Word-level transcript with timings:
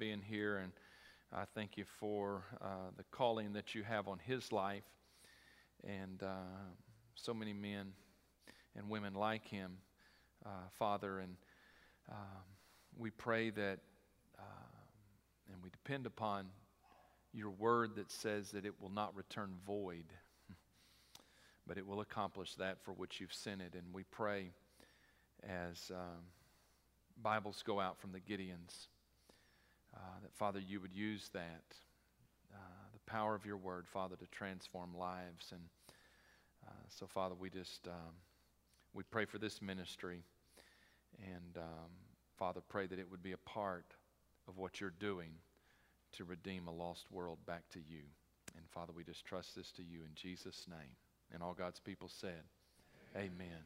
being 0.00 0.22
here, 0.22 0.56
and 0.56 0.72
I 1.30 1.44
thank 1.54 1.76
you 1.76 1.84
for 1.84 2.42
uh, 2.62 2.88
the 2.96 3.04
calling 3.10 3.52
that 3.52 3.74
you 3.74 3.82
have 3.82 4.08
on 4.08 4.18
his 4.18 4.50
life, 4.50 4.88
and 5.86 6.22
uh, 6.22 6.64
so 7.16 7.34
many 7.34 7.52
men 7.52 7.92
and 8.74 8.88
women 8.88 9.12
like 9.12 9.46
him, 9.46 9.72
uh, 10.46 10.70
Father. 10.78 11.18
And 11.18 11.36
um, 12.10 12.16
we 12.96 13.10
pray 13.10 13.50
that, 13.50 13.80
uh, 14.38 15.52
and 15.52 15.62
we 15.62 15.68
depend 15.68 16.06
upon 16.06 16.46
your 17.34 17.50
word 17.50 17.96
that 17.96 18.10
says 18.10 18.52
that 18.52 18.64
it 18.64 18.80
will 18.80 18.88
not 18.90 19.14
return 19.14 19.50
void, 19.66 20.06
but 21.66 21.76
it 21.76 21.86
will 21.86 22.00
accomplish 22.00 22.54
that 22.54 22.82
for 22.82 22.92
which 22.92 23.20
you've 23.20 23.34
sent 23.34 23.60
it. 23.60 23.74
And 23.74 23.92
we 23.92 24.04
pray 24.04 24.52
as 25.46 25.90
um, 25.90 26.24
Bibles 27.22 27.62
go 27.62 27.78
out 27.78 28.00
from 28.00 28.12
the 28.12 28.20
Gideons, 28.20 28.86
uh, 30.00 30.20
that 30.22 30.34
Father, 30.34 30.58
you 30.58 30.80
would 30.80 30.94
use 30.94 31.28
that, 31.34 31.64
uh, 32.52 32.86
the 32.92 33.10
power 33.10 33.34
of 33.34 33.44
your 33.44 33.56
word, 33.56 33.86
Father, 33.86 34.16
to 34.16 34.26
transform 34.26 34.96
lives. 34.96 35.52
And 35.52 35.60
uh, 36.66 36.72
so, 36.88 37.06
Father, 37.06 37.34
we 37.38 37.50
just 37.50 37.86
um, 37.86 38.14
we 38.94 39.02
pray 39.04 39.24
for 39.24 39.38
this 39.38 39.60
ministry, 39.60 40.22
and 41.18 41.56
um, 41.56 41.90
Father, 42.38 42.60
pray 42.68 42.86
that 42.86 42.98
it 42.98 43.10
would 43.10 43.22
be 43.22 43.32
a 43.32 43.38
part 43.38 43.94
of 44.48 44.58
what 44.58 44.80
you're 44.80 44.94
doing 44.98 45.30
to 46.12 46.24
redeem 46.24 46.66
a 46.66 46.72
lost 46.72 47.04
world 47.12 47.38
back 47.46 47.68
to 47.70 47.78
you. 47.78 48.02
And 48.56 48.64
Father, 48.70 48.92
we 48.96 49.04
just 49.04 49.24
trust 49.24 49.54
this 49.54 49.70
to 49.72 49.82
you 49.82 50.00
in 50.00 50.10
Jesus' 50.14 50.66
name. 50.68 50.96
And 51.32 51.42
all 51.42 51.54
God's 51.54 51.78
people 51.78 52.08
said, 52.08 52.42
Amen. 53.14 53.30
Amen. 53.30 53.62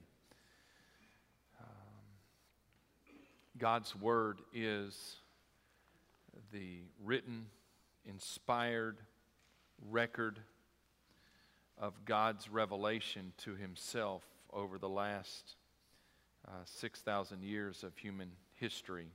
God's 3.57 3.95
Word 3.95 4.41
is 4.53 5.17
the 6.53 6.83
written, 7.05 7.47
inspired 8.05 8.99
record 9.91 10.41
of 11.79 12.05
God's 12.05 12.49
revelation 12.49 13.33
to 13.39 13.55
Himself 13.55 14.23
over 14.53 14.79
the 14.79 14.89
last 14.89 15.57
uh, 16.47 16.51
6,000 16.65 17.43
years 17.43 17.83
of 17.83 17.97
human 17.97 18.31
history. 18.55 19.09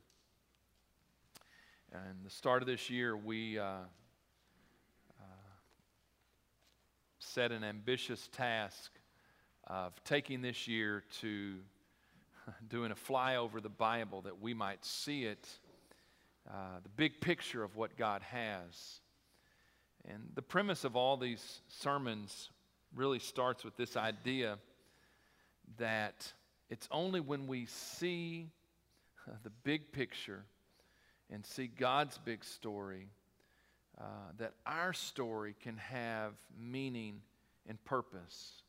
And 1.91 2.23
the 2.23 2.30
start 2.30 2.61
of 2.61 2.67
this 2.67 2.89
year, 2.89 3.16
we 3.16 3.58
uh, 3.58 3.63
uh, 3.63 5.23
set 7.19 7.52
an 7.52 7.63
ambitious 7.63 8.27
task 8.31 8.91
of 9.65 9.93
taking 10.03 10.41
this 10.41 10.67
year 10.67 11.03
to 11.21 11.55
doing 12.67 12.91
a 12.91 12.95
flyover 12.95 13.61
the 13.61 13.69
Bible 13.69 14.21
that 14.23 14.41
we 14.41 14.53
might 14.53 14.83
see 14.83 15.23
it, 15.25 15.47
uh, 16.47 16.79
the 16.83 16.89
big 16.89 17.21
picture 17.21 17.63
of 17.63 17.75
what 17.75 17.97
God 17.97 18.21
has. 18.21 19.01
And 20.07 20.23
the 20.35 20.41
premise 20.41 20.83
of 20.83 20.95
all 20.95 21.17
these 21.17 21.61
sermons 21.67 22.49
really 22.95 23.19
starts 23.19 23.63
with 23.63 23.75
this 23.77 23.97
idea 23.97 24.57
that 25.77 26.31
it's 26.69 26.87
only 26.91 27.19
when 27.19 27.47
we 27.47 27.65
see 27.65 28.47
the 29.43 29.49
big 29.63 29.91
picture 29.91 30.43
and 31.31 31.45
see 31.45 31.67
God's 31.67 32.17
big 32.17 32.43
story 32.43 33.07
uh, 33.99 34.03
that 34.37 34.53
our 34.65 34.93
story 34.93 35.55
can 35.61 35.77
have 35.77 36.33
meaning 36.57 37.21
and 37.67 37.83
purpose. 37.85 38.63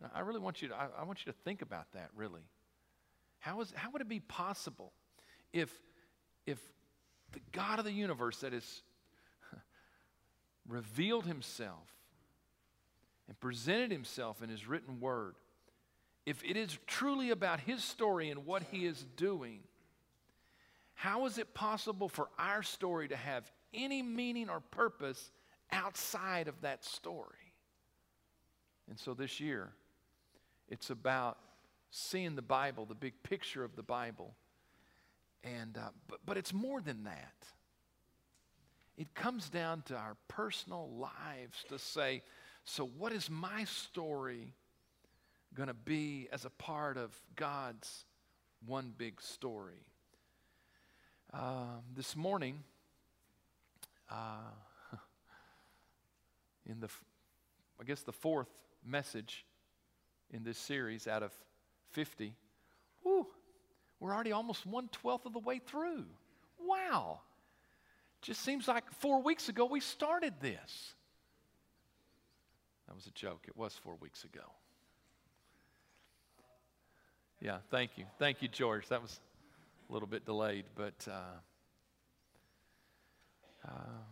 And 0.00 0.10
I 0.14 0.20
really 0.20 0.40
want 0.40 0.62
you 0.62 0.68
to, 0.68 0.74
I, 0.74 0.88
I 1.00 1.04
want 1.04 1.24
you 1.24 1.32
to 1.32 1.38
think 1.44 1.62
about 1.62 1.92
that, 1.94 2.10
really. 2.14 2.42
How, 3.38 3.60
is, 3.60 3.72
how 3.74 3.90
would 3.90 4.02
it 4.02 4.08
be 4.08 4.20
possible 4.20 4.92
if, 5.52 5.70
if 6.46 6.58
the 7.32 7.40
God 7.52 7.78
of 7.78 7.84
the 7.84 7.92
universe 7.92 8.38
that 8.38 8.52
has 8.52 8.82
revealed 10.68 11.26
himself 11.26 11.88
and 13.28 13.38
presented 13.40 13.90
himself 13.90 14.42
in 14.42 14.48
his 14.48 14.66
written 14.66 15.00
word, 15.00 15.34
if 16.26 16.44
it 16.44 16.56
is 16.56 16.78
truly 16.86 17.30
about 17.30 17.60
his 17.60 17.82
story 17.82 18.30
and 18.30 18.46
what 18.46 18.62
he 18.70 18.86
is 18.86 19.04
doing, 19.16 19.60
how 20.94 21.26
is 21.26 21.38
it 21.38 21.54
possible 21.54 22.08
for 22.08 22.28
our 22.38 22.62
story 22.62 23.08
to 23.08 23.16
have 23.16 23.50
any 23.74 24.02
meaning 24.02 24.48
or 24.48 24.60
purpose 24.60 25.30
outside 25.72 26.46
of 26.46 26.60
that 26.60 26.84
story? 26.84 27.54
And 28.88 28.98
so 28.98 29.14
this 29.14 29.40
year, 29.40 29.72
it's 30.68 30.90
about 30.90 31.38
seeing 31.90 32.36
the 32.36 32.42
Bible, 32.42 32.84
the 32.86 32.94
big 32.94 33.14
picture 33.22 33.64
of 33.64 33.76
the 33.76 33.82
Bible. 33.82 34.34
And, 35.44 35.76
uh, 35.76 35.90
but, 36.08 36.20
but 36.24 36.36
it's 36.36 36.52
more 36.52 36.80
than 36.80 37.04
that. 37.04 37.34
It 38.96 39.14
comes 39.14 39.48
down 39.48 39.82
to 39.86 39.96
our 39.96 40.16
personal 40.28 40.88
lives 40.90 41.64
to 41.68 41.78
say, 41.78 42.22
so 42.64 42.86
what 42.86 43.12
is 43.12 43.28
my 43.28 43.64
story 43.64 44.54
going 45.54 45.68
to 45.68 45.74
be 45.74 46.28
as 46.32 46.44
a 46.44 46.50
part 46.50 46.96
of 46.96 47.10
God's 47.34 48.04
one 48.66 48.92
big 48.96 49.20
story? 49.20 49.86
Uh, 51.32 51.80
this 51.96 52.14
morning, 52.14 52.62
uh, 54.10 54.52
in 56.66 56.78
the, 56.78 56.88
I 57.80 57.84
guess 57.84 58.02
the 58.02 58.12
fourth 58.12 58.50
message 58.84 59.44
in 60.30 60.44
this 60.44 60.58
series 60.58 61.08
out 61.08 61.22
of 61.22 61.32
50. 61.90 62.34
Whew, 63.02 63.26
we're 64.02 64.12
already 64.12 64.32
almost 64.32 64.66
one 64.66 64.88
twelfth 64.88 65.26
of 65.26 65.32
the 65.32 65.38
way 65.38 65.60
through. 65.64 66.04
Wow. 66.58 67.20
Just 68.20 68.40
seems 68.40 68.66
like 68.66 68.82
four 68.98 69.22
weeks 69.22 69.48
ago 69.48 69.64
we 69.64 69.78
started 69.78 70.34
this. 70.40 70.94
That 72.88 72.96
was 72.96 73.06
a 73.06 73.12
joke. 73.12 73.44
It 73.46 73.56
was 73.56 73.78
four 73.84 73.94
weeks 74.00 74.24
ago. 74.24 74.42
Yeah, 77.40 77.58
thank 77.70 77.92
you. 77.96 78.04
Thank 78.18 78.42
you, 78.42 78.48
George. 78.48 78.88
That 78.88 79.00
was 79.00 79.20
a 79.88 79.92
little 79.92 80.08
bit 80.08 80.24
delayed, 80.24 80.64
but 80.74 81.06
uh, 81.08 81.38
uh, 83.68 84.02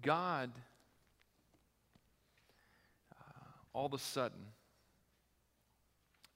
God, 0.00 0.50
uh, 3.12 3.44
all 3.74 3.84
of 3.84 3.92
a 3.92 3.98
sudden, 3.98 4.38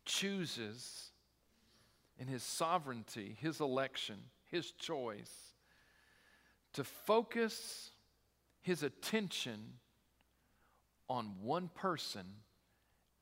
chooses 0.07 1.11
in 2.19 2.29
his 2.29 2.43
sovereignty, 2.43 3.37
his 3.41 3.61
election, 3.61 4.17
his 4.51 4.71
choice 4.73 5.53
to 6.73 6.85
focus 6.85 7.91
his 8.61 8.83
attention 8.83 9.75
on 11.09 11.35
one 11.43 11.69
person 11.75 12.25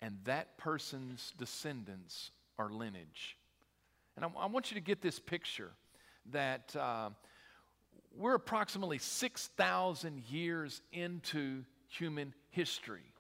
and 0.01 0.19
that 0.25 0.59
person's 0.59 1.33
descendants 1.39 2.31
or 2.59 2.69
lineage. 2.69 3.37
And 4.17 4.25
I, 4.25 4.29
I 4.39 4.47
want 4.47 4.71
you 4.71 4.75
to 4.75 4.81
get 4.81 5.03
this 5.03 5.19
picture 5.19 5.73
that 6.33 6.75
uh, 6.77 7.11
we're 8.17 8.35
approximately 8.35 8.99
6,000 8.99 10.23
years 10.31 10.83
into 10.93 11.65
human 11.89 12.35
history 12.51 13.14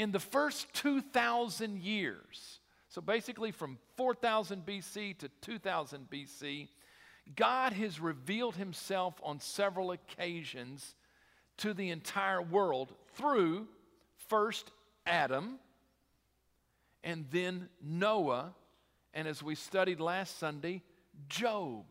in 0.00 0.12
the 0.12 0.18
first 0.18 0.72
2,000 0.72 1.82
years, 1.82 2.60
so 2.88 3.02
basically 3.02 3.50
from 3.50 3.76
4000 3.98 4.64
BC 4.64 5.18
to 5.18 5.28
2000 5.42 6.08
BC, 6.08 6.68
God 7.36 7.74
has 7.74 8.00
revealed 8.00 8.56
himself 8.56 9.20
on 9.22 9.40
several 9.40 9.90
occasions 9.90 10.94
to 11.58 11.74
the 11.74 11.90
entire 11.90 12.40
world 12.40 12.94
through 13.12 13.68
first 14.28 14.70
Adam 15.04 15.58
and 17.04 17.26
then 17.30 17.68
Noah, 17.82 18.54
and 19.12 19.28
as 19.28 19.42
we 19.42 19.54
studied 19.54 20.00
last 20.00 20.38
Sunday, 20.38 20.80
Job. 21.28 21.84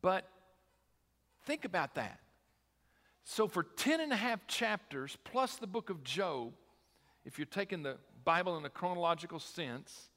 But 0.00 0.26
think 1.44 1.66
about 1.66 1.96
that. 1.96 2.18
So, 3.24 3.48
for 3.48 3.62
10 3.62 4.00
and 4.00 4.12
a 4.12 4.16
half 4.16 4.46
chapters, 4.46 5.16
plus 5.24 5.56
the 5.56 5.66
book 5.66 5.88
of 5.88 6.04
Job, 6.04 6.52
if 7.24 7.38
you're 7.38 7.46
taking 7.46 7.82
the 7.82 7.96
Bible 8.22 8.56
in 8.58 8.64
a 8.66 8.70
chronological 8.70 9.38
sense, 9.38 10.10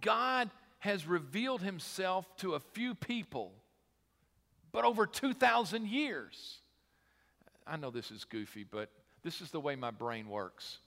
God 0.00 0.50
has 0.80 1.06
revealed 1.06 1.62
himself 1.62 2.36
to 2.38 2.54
a 2.54 2.60
few 2.60 2.94
people, 2.94 3.52
but 4.72 4.84
over 4.84 5.06
2,000 5.06 5.86
years. 5.86 6.58
I 7.66 7.76
know 7.76 7.90
this 7.90 8.10
is 8.10 8.24
goofy, 8.24 8.64
but 8.64 8.90
this 9.22 9.40
is 9.40 9.50
the 9.50 9.60
way 9.60 9.76
my 9.76 9.90
brain 9.92 10.28
works. 10.28 10.78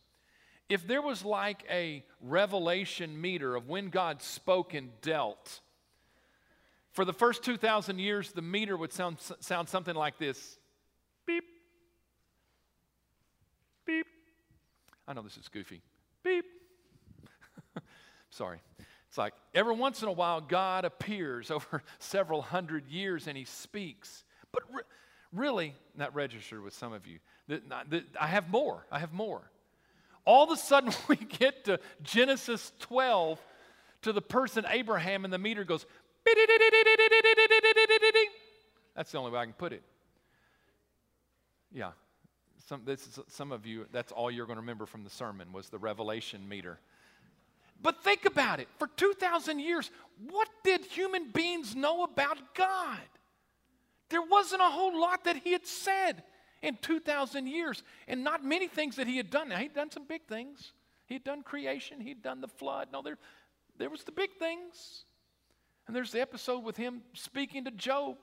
If 0.67 0.87
there 0.87 1.01
was 1.01 1.23
like 1.23 1.63
a 1.69 2.03
revelation 2.21 3.19
meter 3.19 3.55
of 3.55 3.69
when 3.69 3.89
God 3.89 4.21
spoke 4.21 4.73
and 4.73 4.89
dealt, 5.01 5.61
for 6.93 7.05
the 7.05 7.13
first 7.13 7.43
2,000 7.43 7.99
years, 7.99 8.31
the 8.31 8.41
meter 8.41 8.77
would 8.77 8.93
sound, 8.93 9.17
sound 9.39 9.67
something 9.67 9.95
like 9.95 10.17
this 10.17 10.57
beep, 11.25 11.43
beep. 13.85 14.05
I 15.07 15.13
know 15.13 15.23
this 15.23 15.37
is 15.37 15.49
goofy. 15.49 15.81
Beep. 16.23 16.45
Sorry. 18.29 18.59
It's 19.09 19.17
like 19.17 19.33
every 19.53 19.75
once 19.75 20.01
in 20.01 20.07
a 20.07 20.11
while, 20.11 20.39
God 20.39 20.85
appears 20.85 21.51
over 21.51 21.83
several 21.99 22.41
hundred 22.41 22.87
years 22.87 23.27
and 23.27 23.35
he 23.35 23.45
speaks. 23.45 24.23
But 24.51 24.63
re- 24.71 24.83
really, 25.33 25.75
not 25.95 26.13
registered 26.13 26.63
with 26.63 26.73
some 26.73 26.93
of 26.93 27.07
you. 27.07 27.19
The, 27.47 27.61
the, 27.89 28.03
I 28.19 28.27
have 28.27 28.49
more. 28.49 28.85
I 28.91 28.99
have 28.99 29.13
more. 29.13 29.41
All 30.25 30.43
of 30.43 30.51
a 30.51 30.57
sudden, 30.57 30.93
we 31.07 31.15
get 31.15 31.65
to 31.65 31.79
Genesis 32.03 32.71
12 32.79 33.39
to 34.03 34.13
the 34.13 34.21
person 34.21 34.65
Abraham, 34.69 35.25
and 35.25 35.33
the 35.33 35.37
meter 35.37 35.63
goes. 35.63 35.85
That's 38.95 39.11
the 39.11 39.17
only 39.17 39.31
way 39.31 39.39
I 39.39 39.45
can 39.45 39.53
put 39.53 39.73
it. 39.73 39.83
Yeah. 41.71 41.91
Some, 42.67 42.83
is, 42.87 43.19
some 43.27 43.51
of 43.51 43.65
you, 43.65 43.87
that's 43.91 44.11
all 44.11 44.31
you're 44.31 44.45
going 44.45 44.57
to 44.57 44.61
remember 44.61 44.85
from 44.85 45.03
the 45.03 45.09
sermon 45.09 45.51
was 45.51 45.69
the 45.69 45.77
revelation 45.77 46.47
meter. 46.47 46.79
But 47.81 48.01
think 48.03 48.25
about 48.25 48.59
it. 48.59 48.69
For 48.77 48.87
2,000 48.87 49.59
years, 49.59 49.91
what 50.29 50.47
did 50.63 50.85
human 50.85 51.31
beings 51.31 51.75
know 51.75 52.03
about 52.03 52.55
God? 52.55 52.99
There 54.09 54.21
wasn't 54.21 54.61
a 54.61 54.69
whole 54.69 54.99
lot 54.99 55.25
that 55.25 55.37
he 55.37 55.51
had 55.51 55.65
said 55.65 56.23
in 56.61 56.77
2,000 56.81 57.47
years, 57.47 57.83
and 58.07 58.23
not 58.23 58.45
many 58.45 58.67
things 58.67 58.95
that 58.95 59.07
he 59.07 59.17
had 59.17 59.29
done. 59.29 59.49
Now, 59.49 59.57
he'd 59.57 59.73
done 59.73 59.91
some 59.91 60.05
big 60.05 60.25
things. 60.27 60.71
He'd 61.07 61.25
done 61.25 61.43
creation, 61.43 61.99
he'd 61.99 62.21
done 62.21 62.39
the 62.39 62.47
flood. 62.47 62.87
No, 62.93 63.01
there, 63.01 63.17
there 63.77 63.89
was 63.89 64.05
the 64.05 64.13
big 64.13 64.31
things. 64.39 65.03
And 65.87 65.95
there's 65.95 66.11
the 66.11 66.21
episode 66.21 66.63
with 66.63 66.77
him 66.77 67.01
speaking 67.13 67.65
to 67.65 67.71
Job. 67.71 68.17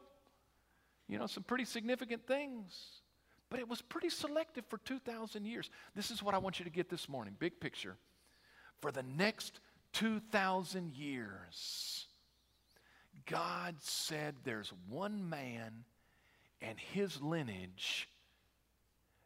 You 1.09 1.19
know, 1.19 1.27
some 1.27 1.43
pretty 1.43 1.65
significant 1.65 2.27
things. 2.27 3.03
But 3.51 3.59
it 3.59 3.69
was 3.69 3.83
pretty 3.83 4.11
selective 4.11 4.65
for 4.67 4.79
2,000 4.79 5.45
years. 5.45 5.71
This 5.95 6.11
is 6.11 6.23
what 6.23 6.35
I 6.35 6.39
want 6.39 6.59
you 6.59 6.65
to 6.65 6.71
get 6.71 6.89
this 6.89 7.09
morning 7.09 7.35
big 7.39 7.61
picture 7.61 7.97
for 8.81 8.91
the 8.91 9.03
next 9.03 9.61
2,000 9.93 10.95
years, 10.95 12.07
God 13.27 13.77
said 13.79 14.35
there's 14.45 14.73
one 14.89 15.29
man 15.29 15.85
and 16.63 16.79
his 16.79 17.21
lineage 17.21 18.09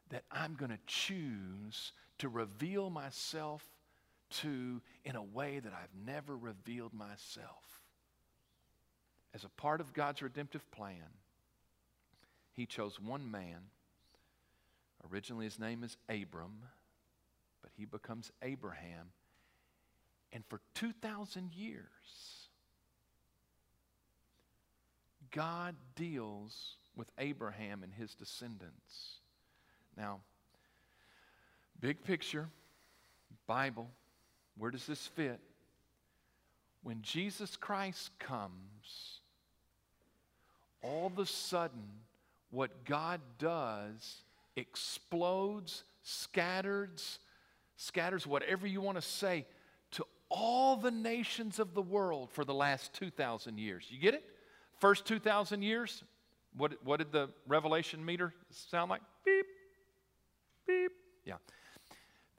that 0.09 0.23
I'm 0.31 0.55
going 0.55 0.71
to 0.71 0.79
choose 0.85 1.91
to 2.19 2.29
reveal 2.29 2.89
myself 2.89 3.63
to 4.29 4.81
in 5.03 5.15
a 5.15 5.23
way 5.23 5.59
that 5.59 5.73
I've 5.73 6.05
never 6.05 6.35
revealed 6.35 6.93
myself. 6.93 7.81
As 9.35 9.43
a 9.43 9.49
part 9.49 9.81
of 9.81 9.93
God's 9.93 10.23
redemptive 10.23 10.69
plan, 10.71 11.11
he 12.53 12.65
chose 12.65 12.99
one 12.99 13.29
man. 13.29 13.69
Originally, 15.11 15.45
his 15.45 15.59
name 15.59 15.83
is 15.83 15.97
Abram, 16.09 16.63
but 17.61 17.71
he 17.77 17.85
becomes 17.85 18.31
Abraham 18.41 19.11
and 20.35 20.43
for 20.49 20.59
2,000 20.73 21.53
years, 21.53 21.85
God 25.31 25.75
deals 25.95 26.75
with 26.93 27.07
Abraham 27.17 27.83
and 27.83 27.93
his 27.93 28.13
descendants. 28.15 29.21
Now, 29.97 30.19
big 31.79 32.03
picture, 32.03 32.49
Bible, 33.47 33.89
where 34.57 34.71
does 34.71 34.85
this 34.85 35.07
fit? 35.07 35.39
When 36.83 37.01
Jesus 37.01 37.55
Christ 37.55 38.11
comes, 38.19 39.21
all 40.85 41.07
of 41.07 41.19
a 41.19 41.25
sudden, 41.25 41.83
what 42.51 42.85
God 42.85 43.19
does 43.39 44.21
explodes, 44.55 45.83
scatters, 46.03 47.19
scatters, 47.75 48.25
whatever 48.25 48.67
you 48.67 48.81
want 48.81 48.97
to 48.97 49.01
say, 49.01 49.45
to 49.91 50.05
all 50.29 50.77
the 50.77 50.91
nations 50.91 51.59
of 51.59 51.73
the 51.73 51.81
world 51.81 52.29
for 52.31 52.45
the 52.45 52.53
last 52.53 52.93
2,000 52.93 53.57
years. 53.57 53.87
You 53.89 53.99
get 53.99 54.13
it? 54.13 54.23
First 54.79 55.05
2,000 55.05 55.61
years, 55.61 56.03
what, 56.55 56.73
what 56.83 56.97
did 56.97 57.11
the 57.11 57.29
revelation 57.47 58.05
meter 58.05 58.33
sound 58.49 58.89
like? 58.89 59.01
Beep, 59.25 59.45
beep. 60.67 60.91
Yeah. 61.25 61.35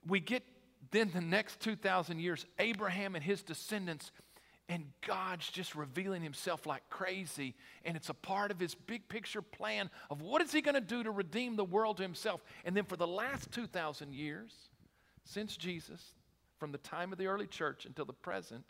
We 0.07 0.21
get 0.21 0.43
then 0.91 1.11
the 1.13 1.21
next 1.21 1.61
2,000 1.61 2.21
years, 2.21 2.47
Abraham 2.59 3.15
and 3.15 3.25
his 3.25 3.43
descendants, 3.43 4.13
and 4.69 4.85
God's 5.07 5.49
just 5.49 5.77
revealing 5.77 6.23
himself 6.23 6.67
like 6.67 6.83
crazy. 6.91 7.55
And 7.85 7.97
it's 7.97 8.09
a 8.09 8.15
part 8.15 8.51
of 8.51 8.59
his 8.59 8.75
big 8.75 9.09
picture 9.09 9.43
plan 9.43 9.91
of 10.11 10.23
what 10.23 10.43
is 10.43 10.53
he 10.53 10.61
going 10.61 10.75
to 10.75 10.81
do 10.81 11.05
to 11.05 11.11
redeem 11.11 11.55
the 11.55 11.65
world 11.65 11.99
to 11.99 12.03
himself. 12.03 12.43
And 12.65 12.77
then 12.77 12.85
for 12.85 12.97
the 12.97 13.07
last 13.07 13.53
2,000 13.53 14.13
years, 14.13 14.53
since 15.25 15.57
Jesus, 15.57 16.15
from 16.59 16.73
the 16.73 16.79
time 16.79 17.13
of 17.13 17.19
the 17.19 17.27
early 17.27 17.47
church 17.47 17.87
until 17.87 18.07
the 18.07 18.13
present, 18.13 18.65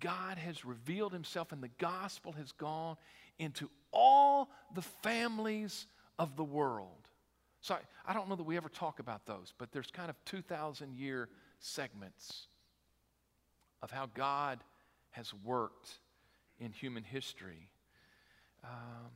God 0.00 0.36
has 0.36 0.66
revealed 0.66 1.14
himself 1.14 1.52
and 1.52 1.62
the 1.62 1.70
gospel 1.78 2.32
has 2.32 2.52
gone 2.52 2.96
into 3.38 3.70
all 3.90 4.50
the 4.74 4.82
families 4.82 5.86
of 6.18 6.36
the 6.36 6.44
world. 6.44 7.08
So 7.62 7.74
I, 7.74 7.78
I 8.10 8.12
don't 8.12 8.28
know 8.28 8.36
that 8.36 8.44
we 8.44 8.58
ever 8.58 8.68
talk 8.68 8.98
about 8.98 9.24
those, 9.24 9.54
but 9.56 9.72
there's 9.72 9.90
kind 9.90 10.10
of 10.10 10.16
2,000 10.26 10.94
year 10.94 11.30
segments 11.58 12.48
of 13.82 13.90
how 13.90 14.08
God 14.14 14.58
has 15.10 15.32
worked 15.44 15.90
in 16.58 16.72
human 16.72 17.04
history. 17.04 17.68
Um, 18.64 19.10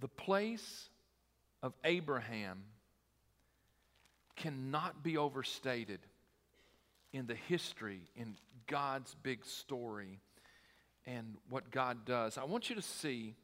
the 0.00 0.08
place 0.08 0.88
of 1.62 1.72
Abraham 1.84 2.62
cannot 4.36 5.02
be 5.02 5.16
overstated 5.16 6.00
in 7.12 7.26
the 7.26 7.34
history, 7.34 8.00
in 8.16 8.36
God's 8.66 9.14
big 9.22 9.44
story, 9.44 10.20
and 11.06 11.36
what 11.48 11.70
God 11.70 12.04
does. 12.04 12.38
I 12.38 12.44
want 12.44 12.70
you 12.70 12.76
to 12.76 12.82
see 12.82 13.34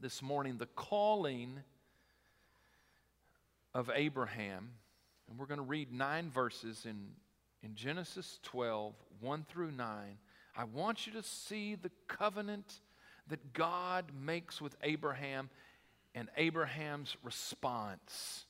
this 0.00 0.22
morning 0.22 0.58
the 0.58 0.66
calling 0.66 1.60
of 3.74 3.90
Abraham. 3.94 4.70
And 5.28 5.38
we're 5.38 5.46
going 5.46 5.58
to 5.58 5.64
read 5.64 5.92
nine 5.92 6.30
verses 6.30 6.86
in, 6.86 7.08
in 7.62 7.74
Genesis 7.74 8.38
12, 8.42 8.94
1 9.20 9.46
through 9.48 9.72
9. 9.72 10.18
I 10.56 10.64
want 10.64 11.06
you 11.06 11.12
to 11.14 11.22
see 11.22 11.74
the 11.74 11.90
covenant 12.08 12.80
that 13.28 13.52
God 13.52 14.06
makes 14.18 14.60
with 14.60 14.76
Abraham 14.82 15.50
and 16.14 16.28
Abraham's 16.36 17.16
response 17.22 18.46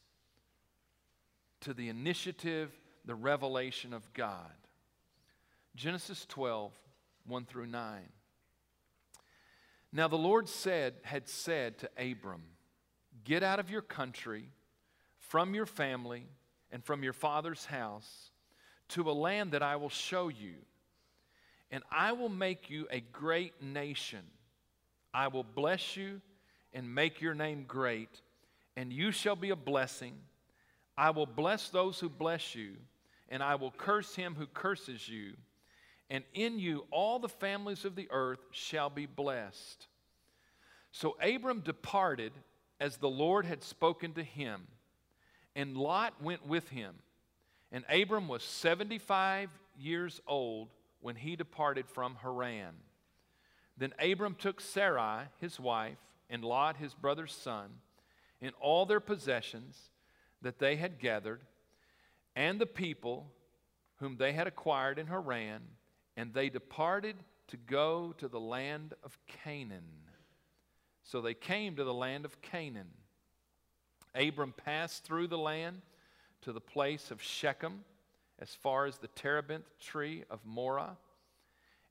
to 1.61 1.75
the 1.75 1.89
initiative, 1.89 2.71
the 3.05 3.15
revelation 3.15 3.93
of 3.93 4.13
God. 4.13 4.53
Genesis 5.75 6.25
12, 6.27 6.73
1 7.27 7.45
through 7.45 7.67
9. 7.67 8.03
Now 9.93 10.09
the 10.09 10.17
Lord 10.17 10.49
said, 10.49 10.95
had 11.03 11.29
said 11.29 11.79
to 11.79 11.91
Abram, 11.99 12.43
Get 13.25 13.43
out 13.43 13.59
of 13.59 13.71
your 13.71 13.83
country, 13.83 14.51
from 15.19 15.55
your 15.55 15.67
family, 15.67 16.27
and 16.73 16.85
from 16.85 17.03
your 17.03 17.13
father's 17.13 17.65
house, 17.67 18.31
to 18.89 19.11
a 19.11 19.13
land 19.13 19.53
that 19.53 19.63
I 19.63 19.77
will 19.77 19.89
show 19.89 20.29
you. 20.29 20.55
And 21.71 21.83
I 21.91 22.13
will 22.13 22.29
make 22.29 22.71
you 22.71 22.87
a 22.91 23.01
great 23.01 23.61
nation. 23.63 24.23
I 25.13 25.29
will 25.29 25.45
bless 25.45 25.97
you 25.97 26.21
and 26.73 26.95
make 26.95 27.21
your 27.21 27.35
name 27.35 27.65
great, 27.67 28.21
and 28.77 28.93
you 28.93 29.11
shall 29.11 29.37
be 29.37 29.51
a 29.51 29.57
blessing. 29.57 30.15
I 30.97 31.11
will 31.11 31.27
bless 31.27 31.71
those 31.71 31.99
who 31.99 32.09
bless 32.09 32.55
you, 32.55 32.75
and 33.29 33.43
I 33.43 33.55
will 33.55 33.73
curse 33.73 34.15
him 34.15 34.35
who 34.35 34.47
curses 34.47 35.09
you. 35.09 35.33
And 36.11 36.23
in 36.35 36.59
you 36.59 36.85
all 36.91 37.19
the 37.19 37.29
families 37.29 37.85
of 37.85 37.97
the 37.97 38.09
earth 38.11 38.41
shall 38.53 38.91
be 38.91 39.07
blessed. 39.07 39.89
So 40.93 41.17
Abram 41.21 41.61
departed 41.61 42.33
as 42.79 42.97
the 42.97 43.09
Lord 43.09 43.45
had 43.45 43.63
spoken 43.63 44.13
to 44.13 44.23
him, 44.23 44.63
and 45.57 45.77
Lot 45.77 46.23
went 46.23 46.47
with 46.47 46.69
him. 46.69 46.95
And 47.73 47.85
Abram 47.91 48.29
was 48.29 48.45
75 48.45 49.51
years 49.77 50.21
old 50.29 50.69
when 51.01 51.17
he 51.17 51.35
departed 51.35 51.89
from 51.89 52.17
Haran. 52.23 52.75
Then 53.77 53.93
Abram 53.99 54.37
took 54.37 54.61
Sarai, 54.61 55.25
his 55.41 55.59
wife, 55.59 55.99
and 56.31 56.45
Lot, 56.45 56.77
his 56.77 56.95
brother's 56.95 57.33
son, 57.33 57.71
and 58.41 58.53
all 58.61 58.87
their 58.87 59.01
possessions 59.01 59.91
that 60.43 60.59
they 60.59 60.77
had 60.77 60.99
gathered, 60.99 61.41
and 62.35 62.61
the 62.61 62.67
people 62.67 63.33
whom 63.97 64.17
they 64.19 64.33
had 64.33 64.47
acquired 64.47 64.99
in 64.99 65.07
Haran, 65.07 65.63
and 66.17 66.35
they 66.35 66.51
departed 66.51 67.17
to 67.49 67.57
go 67.57 68.15
to 68.19 68.29
the 68.29 68.41
land 68.41 68.95
of 69.03 69.19
Canaan. 69.27 69.85
So 71.03 71.21
they 71.21 71.35
came 71.35 71.77
to 71.77 71.85
the 71.85 71.95
land 71.95 72.25
of 72.25 72.43
Canaan. 72.43 72.91
Abram 74.17 74.53
passed 74.53 75.05
through 75.05 75.29
the 75.29 75.39
land 75.39 75.83
to 76.43 76.53
the 76.53 76.61
place 76.61 77.11
of 77.11 77.23
Shechem, 77.23 77.85
as 78.39 78.55
far 78.55 78.87
as 78.87 78.99
the 78.99 79.09
terebinth 79.09 79.79
tree 79.79 80.25
of 80.31 80.41
Moreh, 80.45 80.97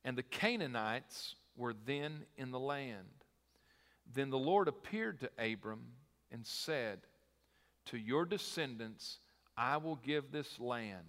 and 0.04 0.18
the 0.18 0.24
Canaanites 0.24 1.36
were 1.58 1.74
then 1.86 2.26
in 2.38 2.52
the 2.52 2.60
land. 2.60 3.08
Then 4.14 4.30
the 4.30 4.38
Lord 4.38 4.68
appeared 4.68 5.20
to 5.22 5.30
Abram 5.40 5.82
and 6.32 6.46
said, 6.46 7.00
to 7.86 7.98
your 7.98 8.26
descendants 8.26 9.20
I 9.58 9.78
will 9.78 9.96
give 9.96 10.32
this 10.32 10.60
land. 10.60 11.06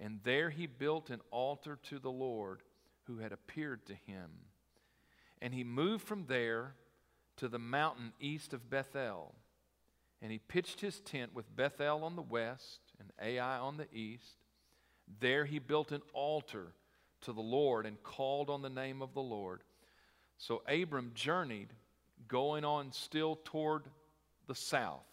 And 0.00 0.20
there 0.24 0.50
he 0.50 0.66
built 0.66 1.10
an 1.10 1.20
altar 1.30 1.78
to 1.84 1.98
the 1.98 2.10
Lord 2.10 2.62
who 3.04 3.18
had 3.18 3.32
appeared 3.32 3.86
to 3.86 3.94
him. 3.94 4.30
And 5.40 5.54
he 5.54 5.62
moved 5.62 6.06
from 6.06 6.24
there 6.26 6.74
to 7.36 7.48
the 7.48 7.58
mountain 7.58 8.12
east 8.18 8.52
of 8.54 8.68
Bethel. 8.68 9.34
And 10.24 10.32
he 10.32 10.38
pitched 10.38 10.80
his 10.80 11.00
tent 11.00 11.34
with 11.34 11.54
Bethel 11.54 12.02
on 12.02 12.16
the 12.16 12.22
west 12.22 12.80
and 12.98 13.12
Ai 13.22 13.58
on 13.58 13.76
the 13.76 13.86
east. 13.94 14.38
There 15.20 15.44
he 15.44 15.58
built 15.58 15.92
an 15.92 16.00
altar 16.14 16.68
to 17.20 17.34
the 17.34 17.42
Lord 17.42 17.84
and 17.84 18.02
called 18.02 18.48
on 18.48 18.62
the 18.62 18.70
name 18.70 19.02
of 19.02 19.12
the 19.12 19.20
Lord. 19.20 19.60
So 20.38 20.62
Abram 20.66 21.10
journeyed, 21.14 21.74
going 22.26 22.64
on 22.64 22.90
still 22.90 23.38
toward 23.44 23.82
the 24.46 24.54
south. 24.54 25.04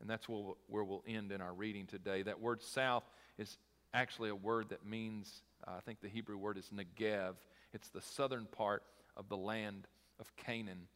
And 0.00 0.10
that's 0.10 0.28
where 0.28 0.82
we'll 0.82 1.04
end 1.06 1.30
in 1.30 1.40
our 1.40 1.54
reading 1.54 1.86
today. 1.86 2.22
That 2.22 2.40
word 2.40 2.60
south 2.60 3.04
is 3.38 3.56
actually 3.94 4.30
a 4.30 4.34
word 4.34 4.70
that 4.70 4.84
means, 4.84 5.42
uh, 5.64 5.74
I 5.76 5.80
think 5.80 6.00
the 6.00 6.08
Hebrew 6.08 6.36
word 6.36 6.58
is 6.58 6.70
Negev. 6.74 7.34
It's 7.72 7.90
the 7.90 8.02
southern 8.02 8.46
part 8.46 8.82
of 9.16 9.28
the 9.28 9.36
land 9.36 9.86
of 10.18 10.34
Canaan. 10.34 10.88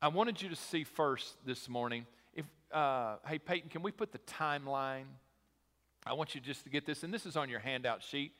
I 0.00 0.08
wanted 0.08 0.40
you 0.40 0.48
to 0.48 0.56
see 0.56 0.84
first 0.84 1.36
this 1.44 1.68
morning. 1.68 2.06
Uh, 2.70 3.16
hey 3.26 3.38
Peyton, 3.38 3.70
can 3.70 3.82
we 3.82 3.90
put 3.90 4.12
the 4.12 4.18
timeline? 4.18 5.06
I 6.04 6.12
want 6.12 6.34
you 6.34 6.40
just 6.40 6.64
to 6.64 6.70
get 6.70 6.84
this, 6.84 7.02
and 7.02 7.12
this 7.12 7.24
is 7.24 7.34
on 7.34 7.48
your 7.48 7.60
handout 7.60 8.02
sheet. 8.02 8.32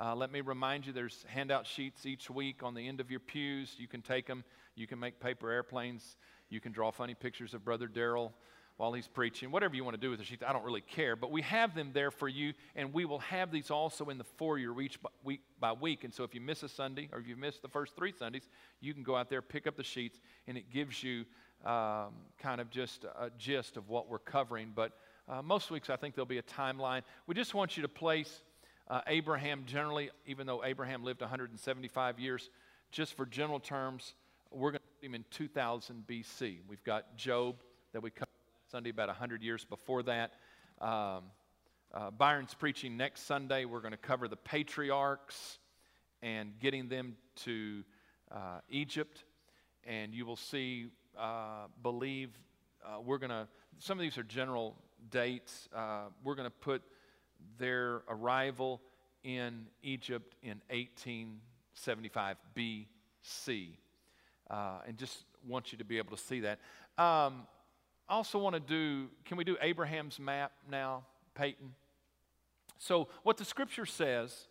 Uh, 0.00 0.14
let 0.14 0.30
me 0.30 0.40
remind 0.40 0.86
you, 0.86 0.92
there's 0.92 1.24
handout 1.26 1.66
sheets 1.66 2.06
each 2.06 2.30
week 2.30 2.62
on 2.62 2.74
the 2.74 2.86
end 2.86 3.00
of 3.00 3.10
your 3.10 3.18
pews. 3.18 3.74
You 3.78 3.88
can 3.88 4.00
take 4.00 4.28
them. 4.28 4.44
You 4.76 4.86
can 4.86 5.00
make 5.00 5.18
paper 5.18 5.50
airplanes. 5.50 6.16
You 6.48 6.60
can 6.60 6.70
draw 6.70 6.92
funny 6.92 7.14
pictures 7.14 7.54
of 7.54 7.64
Brother 7.64 7.88
Daryl 7.88 8.30
while 8.76 8.92
he's 8.92 9.06
preaching, 9.06 9.50
whatever 9.50 9.76
you 9.76 9.84
want 9.84 9.94
to 9.94 10.00
do 10.00 10.10
with 10.10 10.18
the 10.18 10.24
sheets, 10.24 10.42
I 10.46 10.52
don't 10.52 10.64
really 10.64 10.80
care. 10.80 11.14
But 11.14 11.30
we 11.30 11.42
have 11.42 11.74
them 11.74 11.90
there 11.92 12.10
for 12.10 12.28
you, 12.28 12.52
and 12.74 12.92
we 12.92 13.04
will 13.04 13.18
have 13.20 13.50
these 13.50 13.70
also 13.70 14.06
in 14.06 14.18
the 14.18 14.24
foyer 14.24 14.80
each 14.80 14.98
week 15.22 15.40
by 15.60 15.72
week. 15.72 16.04
And 16.04 16.12
so 16.12 16.24
if 16.24 16.34
you 16.34 16.40
miss 16.40 16.62
a 16.62 16.68
Sunday, 16.68 17.08
or 17.12 17.20
if 17.20 17.28
you 17.28 17.36
miss 17.36 17.58
the 17.58 17.68
first 17.68 17.94
three 17.96 18.12
Sundays, 18.12 18.48
you 18.80 18.94
can 18.94 19.02
go 19.02 19.14
out 19.14 19.28
there, 19.28 19.42
pick 19.42 19.66
up 19.66 19.76
the 19.76 19.84
sheets, 19.84 20.20
and 20.46 20.56
it 20.56 20.70
gives 20.70 21.02
you 21.02 21.24
um, 21.64 22.12
kind 22.38 22.60
of 22.60 22.70
just 22.70 23.04
a 23.04 23.30
gist 23.38 23.76
of 23.76 23.88
what 23.88 24.08
we're 24.08 24.18
covering. 24.18 24.72
But 24.74 24.92
uh, 25.28 25.42
most 25.42 25.70
weeks, 25.70 25.90
I 25.90 25.96
think 25.96 26.14
there'll 26.14 26.26
be 26.26 26.38
a 26.38 26.42
timeline. 26.42 27.02
We 27.26 27.34
just 27.34 27.54
want 27.54 27.76
you 27.76 27.82
to 27.82 27.88
place 27.88 28.42
uh, 28.88 29.00
Abraham 29.06 29.64
generally, 29.66 30.10
even 30.26 30.46
though 30.46 30.64
Abraham 30.64 31.04
lived 31.04 31.20
175 31.20 32.18
years, 32.18 32.50
just 32.90 33.14
for 33.14 33.24
general 33.24 33.60
terms, 33.60 34.14
we're 34.50 34.70
going 34.70 34.80
to 34.80 35.00
put 35.00 35.06
him 35.06 35.14
in 35.14 35.24
2000 35.30 36.04
BC. 36.06 36.58
We've 36.68 36.84
got 36.84 37.16
Job 37.16 37.56
that 37.92 38.02
we 38.02 38.10
covered 38.10 38.28
Sunday, 38.70 38.90
about 38.90 39.08
100 39.08 39.42
years 39.42 39.64
before 39.64 40.02
that. 40.04 40.32
Um, 40.80 41.24
uh, 41.94 42.10
Byron's 42.10 42.54
preaching 42.54 42.96
next 42.96 43.26
Sunday. 43.26 43.64
We're 43.64 43.80
going 43.80 43.92
to 43.92 43.98
cover 43.98 44.28
the 44.28 44.36
patriarchs 44.36 45.58
and 46.22 46.52
getting 46.60 46.88
them 46.88 47.16
to 47.44 47.82
uh, 48.30 48.60
Egypt. 48.70 49.24
And 49.84 50.14
you 50.14 50.24
will 50.24 50.36
see, 50.36 50.86
uh, 51.18 51.66
believe, 51.82 52.30
uh, 52.84 53.00
we're 53.00 53.18
going 53.18 53.30
to, 53.30 53.46
some 53.78 53.98
of 53.98 54.02
these 54.02 54.18
are 54.18 54.22
general 54.22 54.76
dates. 55.10 55.68
Uh, 55.74 56.04
we're 56.24 56.34
going 56.34 56.48
to 56.48 56.50
put 56.50 56.82
their 57.58 58.02
arrival 58.08 58.80
in 59.24 59.66
Egypt 59.82 60.34
in 60.42 60.60
1875 60.70 62.36
BC. 62.56 63.68
Uh, 64.50 64.78
and 64.86 64.96
just 64.96 65.24
want 65.46 65.72
you 65.72 65.78
to 65.78 65.84
be 65.84 65.98
able 65.98 66.16
to 66.16 66.22
see 66.22 66.40
that. 66.40 66.58
Um, 66.98 67.46
I 68.08 68.14
also 68.14 68.38
want 68.38 68.54
to 68.54 68.60
do, 68.60 69.08
can 69.24 69.36
we 69.36 69.44
do 69.44 69.56
Abraham's 69.60 70.18
map 70.18 70.52
now, 70.70 71.04
Peyton? 71.34 71.74
So, 72.78 73.08
what 73.22 73.36
the 73.36 73.44
scripture 73.44 73.86
says 73.86 74.48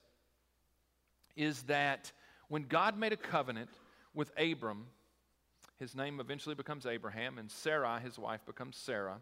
is 1.35 1.63
that 1.63 2.11
when 2.47 2.63
God 2.63 2.97
made 2.97 3.13
a 3.13 3.17
covenant 3.17 3.69
with 4.13 4.31
Abram, 4.37 4.85
his 5.81 5.95
name 5.95 6.19
eventually 6.19 6.53
becomes 6.53 6.85
Abraham, 6.85 7.39
and 7.39 7.49
Sarai, 7.49 7.99
his 8.01 8.19
wife, 8.19 8.45
becomes 8.45 8.77
Sarah, 8.77 9.19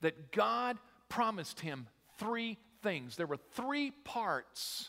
that 0.00 0.32
God 0.32 0.78
promised 1.10 1.60
him 1.60 1.86
three 2.18 2.56
things. 2.82 3.16
There 3.16 3.26
were 3.26 3.36
three 3.52 3.90
parts 3.90 4.88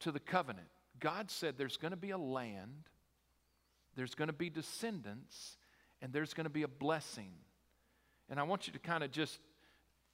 to 0.00 0.10
the 0.10 0.18
covenant. 0.18 0.66
God 0.98 1.30
said 1.30 1.54
there's 1.56 1.76
going 1.76 1.92
to 1.92 1.96
be 1.96 2.10
a 2.10 2.18
land, 2.18 2.88
there's 3.94 4.16
going 4.16 4.26
to 4.26 4.34
be 4.34 4.50
descendants, 4.50 5.56
and 6.02 6.12
there's 6.12 6.34
going 6.34 6.44
to 6.44 6.50
be 6.50 6.64
a 6.64 6.68
blessing. 6.68 7.30
And 8.28 8.40
I 8.40 8.42
want 8.42 8.66
you 8.66 8.72
to 8.72 8.80
kind 8.80 9.04
of 9.04 9.12
just, 9.12 9.38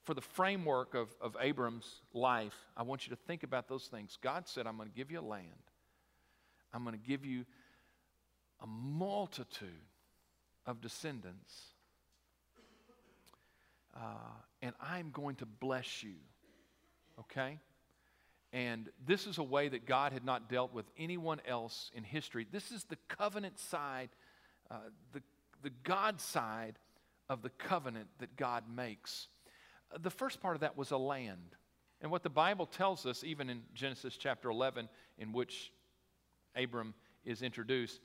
for 0.03 0.13
the 0.13 0.21
framework 0.21 0.93
of, 0.93 1.09
of 1.19 1.35
Abram's 1.41 2.01
life, 2.13 2.55
I 2.77 2.83
want 2.83 3.07
you 3.07 3.15
to 3.15 3.21
think 3.23 3.41
about 3.41 3.67
those 3.67 3.85
things. 3.87 4.19
God 4.21 4.47
said, 4.47 4.67
I'm 4.67 4.77
going 4.77 4.89
to 4.89 4.95
give 4.95 5.09
you 5.09 5.21
a 5.21 5.21
land, 5.21 5.47
I'm 6.71 6.83
going 6.83 6.95
to 6.95 7.07
give 7.07 7.25
you 7.25 7.45
a 8.61 8.67
multitude 8.67 9.69
of 10.65 10.81
descendants, 10.81 11.53
uh, 13.95 13.99
and 14.61 14.73
I'm 14.81 15.11
going 15.11 15.35
to 15.37 15.45
bless 15.45 16.03
you. 16.03 16.15
Okay? 17.19 17.59
And 18.53 18.89
this 19.05 19.27
is 19.27 19.37
a 19.37 19.43
way 19.43 19.69
that 19.69 19.85
God 19.85 20.11
had 20.11 20.25
not 20.25 20.49
dealt 20.49 20.73
with 20.73 20.85
anyone 20.97 21.39
else 21.47 21.89
in 21.93 22.03
history. 22.03 22.45
This 22.51 22.71
is 22.71 22.83
the 22.83 22.97
covenant 23.07 23.59
side, 23.59 24.09
uh, 24.69 24.75
the, 25.13 25.21
the 25.63 25.71
God 25.83 26.19
side 26.19 26.77
of 27.29 27.41
the 27.41 27.49
covenant 27.49 28.07
that 28.19 28.35
God 28.35 28.65
makes. 28.73 29.27
The 29.99 30.09
first 30.09 30.41
part 30.41 30.55
of 30.55 30.61
that 30.61 30.77
was 30.77 30.91
a 30.91 30.97
land. 30.97 31.55
And 32.01 32.11
what 32.11 32.23
the 32.23 32.29
Bible 32.29 32.65
tells 32.65 33.05
us, 33.05 33.23
even 33.23 33.49
in 33.49 33.61
Genesis 33.73 34.17
chapter 34.17 34.49
11, 34.49 34.89
in 35.17 35.31
which 35.31 35.71
Abram 36.55 36.93
is 37.23 37.41
introduced, 37.41 38.01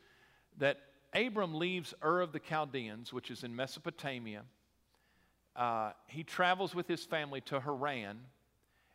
that 0.58 0.78
Abram 1.14 1.54
leaves 1.54 1.94
Ur 2.02 2.20
of 2.20 2.32
the 2.32 2.40
Chaldeans, 2.40 3.12
which 3.12 3.30
is 3.30 3.44
in 3.44 3.54
Mesopotamia. 3.54 4.42
Uh, 5.54 5.92
he 6.06 6.22
travels 6.22 6.74
with 6.74 6.86
his 6.86 7.04
family 7.04 7.40
to 7.42 7.60
Haran, 7.60 8.18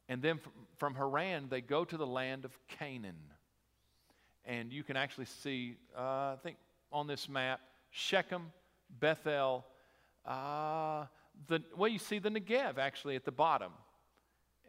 and 0.07 0.21
then 0.21 0.39
from, 0.77 0.95
Haran, 0.95 1.47
they 1.49 1.61
go 1.61 1.85
to 1.85 1.97
the 1.97 2.05
land 2.05 2.45
of 2.45 2.51
Canaan. 2.67 3.15
And 4.45 4.71
you 4.71 4.83
can 4.83 4.97
actually 4.97 5.25
see, 5.25 5.75
uh, 5.97 6.01
I 6.01 6.37
think 6.43 6.57
on 6.91 7.07
this 7.07 7.29
map, 7.29 7.61
Shechem, 7.91 8.51
Bethel, 8.99 9.65
uh, 10.25 11.05
the, 11.47 11.63
well, 11.75 11.89
you 11.89 11.99
see 11.99 12.19
the 12.19 12.29
Negev 12.29 12.77
actually 12.77 13.15
at 13.15 13.25
the 13.25 13.31
bottom. 13.31 13.71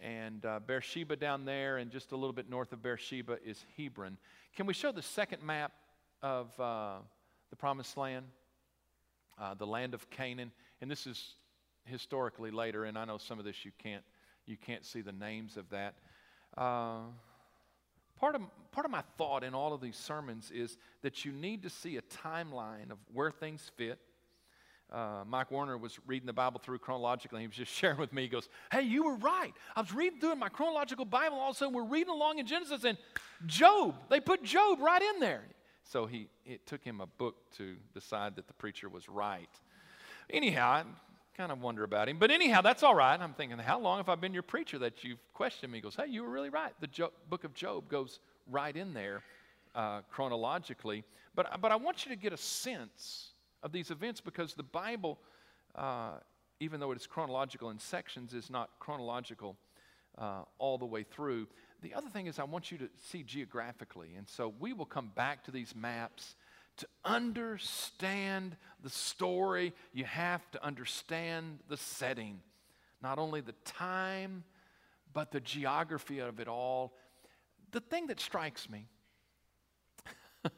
And 0.00 0.44
uh, 0.44 0.60
Beersheba 0.66 1.16
down 1.16 1.44
there, 1.44 1.76
and 1.76 1.90
just 1.90 2.12
a 2.12 2.16
little 2.16 2.32
bit 2.32 2.48
north 2.48 2.72
of 2.72 2.82
Beersheba 2.82 3.38
is 3.44 3.64
Hebron. 3.76 4.16
Can 4.56 4.66
we 4.66 4.74
show 4.74 4.92
the 4.92 5.02
second 5.02 5.42
map 5.42 5.72
of 6.22 6.58
uh, 6.60 6.96
the 7.50 7.56
Promised 7.56 7.96
Land? 7.96 8.26
Uh, 9.38 9.54
the 9.54 9.66
land 9.66 9.94
of 9.94 10.08
Canaan. 10.10 10.52
And 10.80 10.90
this 10.90 11.06
is 11.06 11.34
historically 11.84 12.50
later, 12.50 12.84
and 12.84 12.96
I 12.96 13.04
know 13.04 13.18
some 13.18 13.38
of 13.38 13.44
this 13.44 13.64
you 13.64 13.72
can't, 13.78 14.04
you 14.46 14.56
can't 14.56 14.84
see 14.84 15.00
the 15.00 15.12
names 15.12 15.56
of 15.56 15.68
that. 15.70 15.94
Uh, 16.56 17.00
part, 18.20 18.34
of, 18.34 18.42
part 18.70 18.84
of 18.84 18.90
my 18.90 19.02
thought 19.16 19.42
in 19.42 19.54
all 19.54 19.72
of 19.72 19.80
these 19.80 19.96
sermons 19.96 20.50
is 20.50 20.76
that 21.02 21.24
you 21.24 21.32
need 21.32 21.62
to 21.62 21.70
see 21.70 21.96
a 21.96 22.02
timeline 22.02 22.90
of 22.90 22.98
where 23.12 23.30
things 23.30 23.70
fit 23.76 23.98
uh, 24.92 25.24
Mike 25.26 25.50
Warner 25.50 25.78
was 25.78 25.98
reading 26.06 26.26
the 26.26 26.34
Bible 26.34 26.60
through 26.62 26.78
chronologically. 26.78 27.40
He 27.40 27.46
was 27.46 27.56
just 27.56 27.72
sharing 27.78 27.98
with 27.98 28.12
me. 28.12 28.22
He 28.22 28.28
goes, 28.28 28.48
Hey, 28.70 28.82
you 28.82 29.04
were 29.04 29.16
right. 29.16 29.52
I 29.74 29.80
was 29.80 29.92
reading 29.92 30.20
through 30.20 30.36
my 30.36 30.50
chronological 30.50 31.04
Bible. 31.04 31.38
All 31.38 31.50
of 31.50 31.56
a 31.56 31.58
sudden, 31.58 31.74
we're 31.74 31.84
reading 31.84 32.12
along 32.12 32.38
in 32.38 32.46
Genesis, 32.46 32.84
and 32.84 32.98
Job, 33.46 33.94
they 34.10 34.20
put 34.20 34.42
Job 34.42 34.80
right 34.80 35.02
in 35.02 35.20
there. 35.20 35.42
So 35.84 36.06
he, 36.06 36.28
it 36.44 36.66
took 36.66 36.82
him 36.82 37.00
a 37.00 37.06
book 37.06 37.36
to 37.56 37.76
decide 37.94 38.36
that 38.36 38.46
the 38.46 38.54
preacher 38.54 38.88
was 38.88 39.08
right. 39.08 39.48
Anyhow, 40.30 40.70
I 40.70 40.84
kind 41.36 41.52
of 41.52 41.60
wonder 41.60 41.84
about 41.84 42.08
him. 42.08 42.18
But 42.18 42.30
anyhow, 42.30 42.60
that's 42.60 42.82
all 42.82 42.94
right. 42.94 43.18
I'm 43.18 43.34
thinking, 43.34 43.58
How 43.58 43.80
long 43.80 43.98
have 43.98 44.08
I 44.08 44.14
been 44.14 44.32
your 44.32 44.42
preacher 44.42 44.78
that 44.78 45.04
you've 45.04 45.22
questioned 45.34 45.72
me? 45.72 45.78
He 45.78 45.82
goes, 45.82 45.96
Hey, 45.96 46.06
you 46.08 46.22
were 46.22 46.30
really 46.30 46.50
right. 46.50 46.72
The 46.80 46.86
jo- 46.86 47.12
book 47.28 47.44
of 47.44 47.54
Job 47.54 47.88
goes 47.88 48.20
right 48.50 48.76
in 48.76 48.94
there 48.94 49.22
uh, 49.74 50.00
chronologically. 50.10 51.04
But, 51.34 51.60
but 51.60 51.72
I 51.72 51.76
want 51.76 52.04
you 52.04 52.10
to 52.10 52.16
get 52.16 52.32
a 52.32 52.36
sense 52.36 53.32
of 53.62 53.72
these 53.72 53.90
events 53.90 54.20
because 54.20 54.54
the 54.54 54.62
Bible, 54.62 55.18
uh, 55.74 56.14
even 56.60 56.80
though 56.80 56.92
it 56.92 56.96
is 56.96 57.06
chronological 57.06 57.70
in 57.70 57.78
sections, 57.78 58.34
is 58.34 58.50
not 58.50 58.70
chronological 58.78 59.56
uh, 60.18 60.42
all 60.58 60.78
the 60.78 60.86
way 60.86 61.02
through. 61.02 61.46
The 61.82 61.94
other 61.94 62.08
thing 62.08 62.26
is, 62.26 62.38
I 62.38 62.44
want 62.44 62.70
you 62.70 62.78
to 62.78 62.88
see 63.10 63.22
geographically. 63.22 64.14
And 64.16 64.28
so 64.28 64.52
we 64.60 64.72
will 64.72 64.86
come 64.86 65.10
back 65.14 65.44
to 65.44 65.50
these 65.50 65.74
maps. 65.74 66.36
To 66.78 66.86
understand 67.04 68.56
the 68.82 68.90
story, 68.90 69.74
you 69.92 70.04
have 70.04 70.48
to 70.52 70.64
understand 70.64 71.58
the 71.68 71.76
setting, 71.76 72.40
not 73.02 73.18
only 73.18 73.40
the 73.40 73.54
time, 73.64 74.44
but 75.12 75.32
the 75.32 75.40
geography 75.40 76.20
of 76.20 76.40
it 76.40 76.48
all. 76.48 76.94
The 77.72 77.80
thing 77.80 78.06
that 78.06 78.20
strikes 78.20 78.70
me 78.70 78.86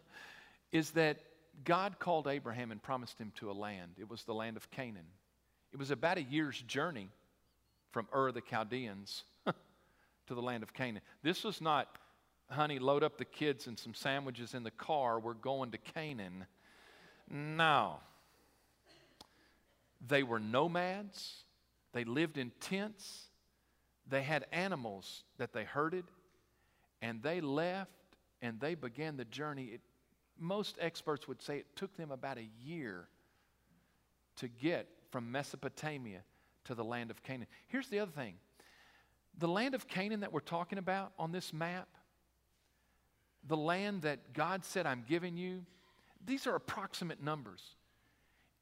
is 0.73 0.92
that 0.92 1.18
God 1.64 1.99
called 1.99 2.28
Abraham 2.28 2.70
and 2.70 2.82
promised 2.82 3.18
him 3.18 3.32
to 3.37 3.50
a 3.50 3.52
land. 3.52 3.92
It 3.99 4.08
was 4.08 4.25
the 4.25 4.34
land 4.34 4.56
of 4.56 4.70
Canaan. 4.70 5.06
It 5.73 5.78
was 5.78 5.90
about 5.90 6.18
a 6.18 6.23
year's 6.23 6.61
journey 6.61 7.11
from 7.90 8.06
Ur 8.14 8.30
the 8.30 8.40
Chaldeans 8.40 9.25
to 10.26 10.35
the 10.35 10.43
land 10.43 10.62
of 10.62 10.73
Canaan. 10.73 11.02
This 11.23 11.45
was 11.45 11.61
not, 11.61 11.88
honey, 12.50 12.78
load 12.78 13.02
up 13.02 13.19
the 13.19 13.25
kids 13.25 13.66
and 13.66 13.78
some 13.78 13.95
sandwiches 13.95 14.54
in 14.54 14.62
the 14.62 14.71
car. 14.71 15.19
We're 15.19 15.35
going 15.35 15.71
to 15.73 15.78
Canaan. 15.78 16.47
No. 17.31 18.00
They 20.07 20.23
were 20.23 20.40
nomads, 20.40 21.45
they 21.93 22.04
lived 22.04 22.37
in 22.37 22.52
tents, 22.61 23.28
they 24.07 24.23
had 24.23 24.45
animals 24.52 25.25
that 25.38 25.52
they 25.52 25.64
herded, 25.64 26.04
and 27.00 27.23
they 27.23 27.40
left 27.40 27.90
and 28.43 28.61
they 28.61 28.75
began 28.75 29.16
the 29.16 29.25
journey. 29.25 29.64
It, 29.64 29.81
most 30.38 30.76
experts 30.81 31.26
would 31.26 31.40
say 31.40 31.59
it 31.59 31.76
took 31.76 31.97
them 31.97 32.11
about 32.11 32.37
a 32.37 32.49
year 32.62 33.09
to 34.37 34.49
get 34.49 34.88
from 35.11 35.31
Mesopotamia 35.31 36.21
to 36.64 36.75
the 36.75 36.85
land 36.85 37.11
of 37.11 37.23
Canaan. 37.23 37.47
Here's 37.69 37.88
the 37.88 38.00
other 38.00 38.11
thing 38.11 38.35
the 39.38 39.49
land 39.49 39.75
of 39.75 39.88
Canaan 39.88 40.21
that 40.21 40.33
we're 40.33 40.41
talking 40.41 40.79
about 40.79 41.12
on 41.19 41.33
this 41.33 41.53
map, 41.53 41.88
the 43.47 43.57
land 43.57 44.03
that 44.03 44.33
God 44.33 44.64
said, 44.64 44.87
I'm 44.87 45.05
giving 45.09 45.37
you, 45.37 45.64
these 46.25 46.47
are 46.47 46.55
approximate 46.55 47.23
numbers, 47.23 47.62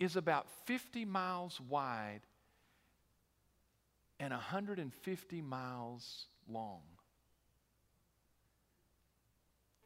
is 0.01 0.17
about 0.17 0.49
50 0.65 1.05
miles 1.05 1.61
wide 1.61 2.21
and 4.19 4.33
150 4.33 5.43
miles 5.43 6.27
long. 6.49 6.81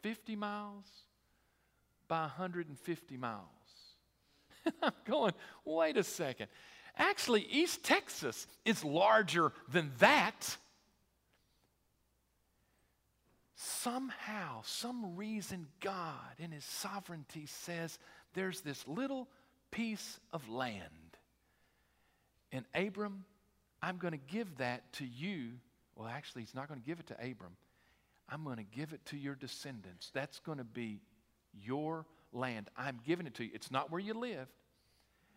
50 0.03 0.37
miles 0.37 0.85
by 2.07 2.21
150 2.21 3.17
miles. 3.17 3.43
I'm 4.83 4.93
going, 5.05 5.33
wait 5.65 5.97
a 5.97 6.05
second. 6.05 6.49
Actually, 6.97 7.47
East 7.51 7.85
Texas 7.85 8.47
is 8.65 8.85
larger 8.85 9.53
than 9.69 9.93
that. 9.99 10.57
Somehow, 13.57 14.61
some 14.65 15.17
reason, 15.17 15.67
God 15.81 16.13
in 16.39 16.51
His 16.51 16.65
sovereignty 16.65 17.47
says 17.47 17.99
there's 18.35 18.61
this 18.61 18.87
little 18.87 19.29
piece 19.71 20.21
of 20.33 20.49
land. 20.49 20.83
And 22.53 22.67
Abram, 22.75 23.25
I'm 23.83 23.97
going 23.97 24.13
to 24.13 24.19
give 24.19 24.59
that 24.59 24.93
to 24.95 25.07
you. 25.07 25.53
Well, 25.95 26.07
actually, 26.07 26.43
He's 26.43 26.55
not 26.55 26.69
going 26.69 26.81
to 26.81 26.87
give 26.87 27.01
it 27.01 27.07
to 27.07 27.15
Abram. 27.15 27.57
I'm 28.29 28.45
going 28.45 28.59
to 28.59 28.65
give 28.65 28.93
it 28.93 29.05
to 29.07 29.17
your 29.17 29.35
descendants. 29.35 30.11
That's 30.13 30.39
going 30.41 30.59
to 30.59 30.65
be 30.65 31.01
your 31.55 32.05
land. 32.33 32.69
I'm 32.77 33.01
giving 33.07 33.27
it 33.27 33.35
to 33.37 33.45
you. 33.45 33.51
It's 33.55 33.71
not 33.71 33.91
where 33.91 34.01
you 34.01 34.15
live. 34.15 34.49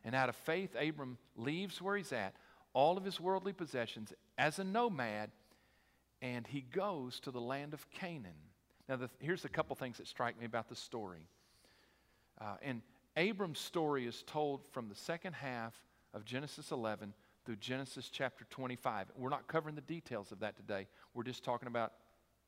And 0.03 0.13
out 0.13 0.29
of 0.29 0.35
faith, 0.35 0.75
Abram 0.79 1.17
leaves 1.35 1.81
where 1.81 1.95
he's 1.95 2.11
at, 2.11 2.33
all 2.73 2.97
of 2.97 3.05
his 3.05 3.19
worldly 3.19 3.53
possessions, 3.53 4.13
as 4.38 4.59
a 4.59 4.63
nomad, 4.63 5.29
and 6.21 6.45
he 6.47 6.61
goes 6.61 7.19
to 7.21 7.31
the 7.31 7.41
land 7.41 7.73
of 7.73 7.89
Canaan. 7.91 8.31
Now, 8.88 8.97
the, 8.97 9.09
here's 9.19 9.45
a 9.45 9.49
couple 9.49 9.75
things 9.75 9.97
that 9.97 10.07
strike 10.07 10.39
me 10.39 10.45
about 10.45 10.67
the 10.67 10.75
story. 10.75 11.27
Uh, 12.41 12.55
and 12.61 12.81
Abram's 13.17 13.59
story 13.59 14.05
is 14.05 14.23
told 14.23 14.61
from 14.71 14.89
the 14.89 14.95
second 14.95 15.33
half 15.33 15.73
of 16.13 16.25
Genesis 16.25 16.71
11 16.71 17.13
through 17.45 17.57
Genesis 17.57 18.09
chapter 18.09 18.45
25. 18.49 19.07
We're 19.15 19.29
not 19.29 19.47
covering 19.47 19.75
the 19.75 19.81
details 19.81 20.31
of 20.31 20.39
that 20.39 20.55
today. 20.55 20.88
We're 21.13 21.23
just 21.23 21.43
talking 21.43 21.67
about 21.67 21.93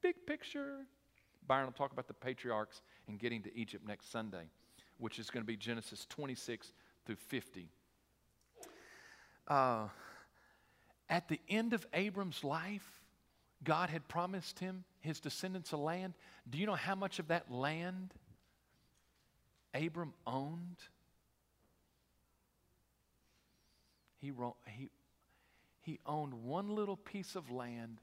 big 0.01 0.15
picture. 0.25 0.85
Byron 1.47 1.67
will 1.67 1.73
talk 1.73 1.91
about 1.91 2.07
the 2.07 2.13
patriarchs 2.13 2.81
and 3.07 3.19
getting 3.19 3.41
to 3.43 3.57
Egypt 3.57 3.87
next 3.87 4.11
Sunday, 4.11 4.49
which 4.97 5.19
is 5.19 5.29
going 5.29 5.43
to 5.43 5.47
be 5.47 5.57
Genesis 5.57 6.05
26 6.09 6.71
through 7.05 7.15
50. 7.15 7.67
Uh, 9.47 9.87
at 11.09 11.27
the 11.27 11.39
end 11.49 11.73
of 11.73 11.85
Abram's 11.93 12.43
life, 12.43 13.00
God 13.63 13.89
had 13.89 14.07
promised 14.07 14.59
him, 14.59 14.83
his 15.01 15.19
descendants, 15.19 15.71
a 15.71 15.77
land. 15.77 16.13
Do 16.49 16.57
you 16.57 16.65
know 16.65 16.75
how 16.75 16.95
much 16.95 17.19
of 17.19 17.27
that 17.27 17.51
land 17.51 18.13
Abram 19.73 20.13
owned? 20.25 20.77
He, 24.17 24.31
he, 24.67 24.89
he 25.81 25.99
owned 26.05 26.33
one 26.33 26.69
little 26.69 26.97
piece 26.97 27.35
of 27.35 27.51
land 27.51 27.99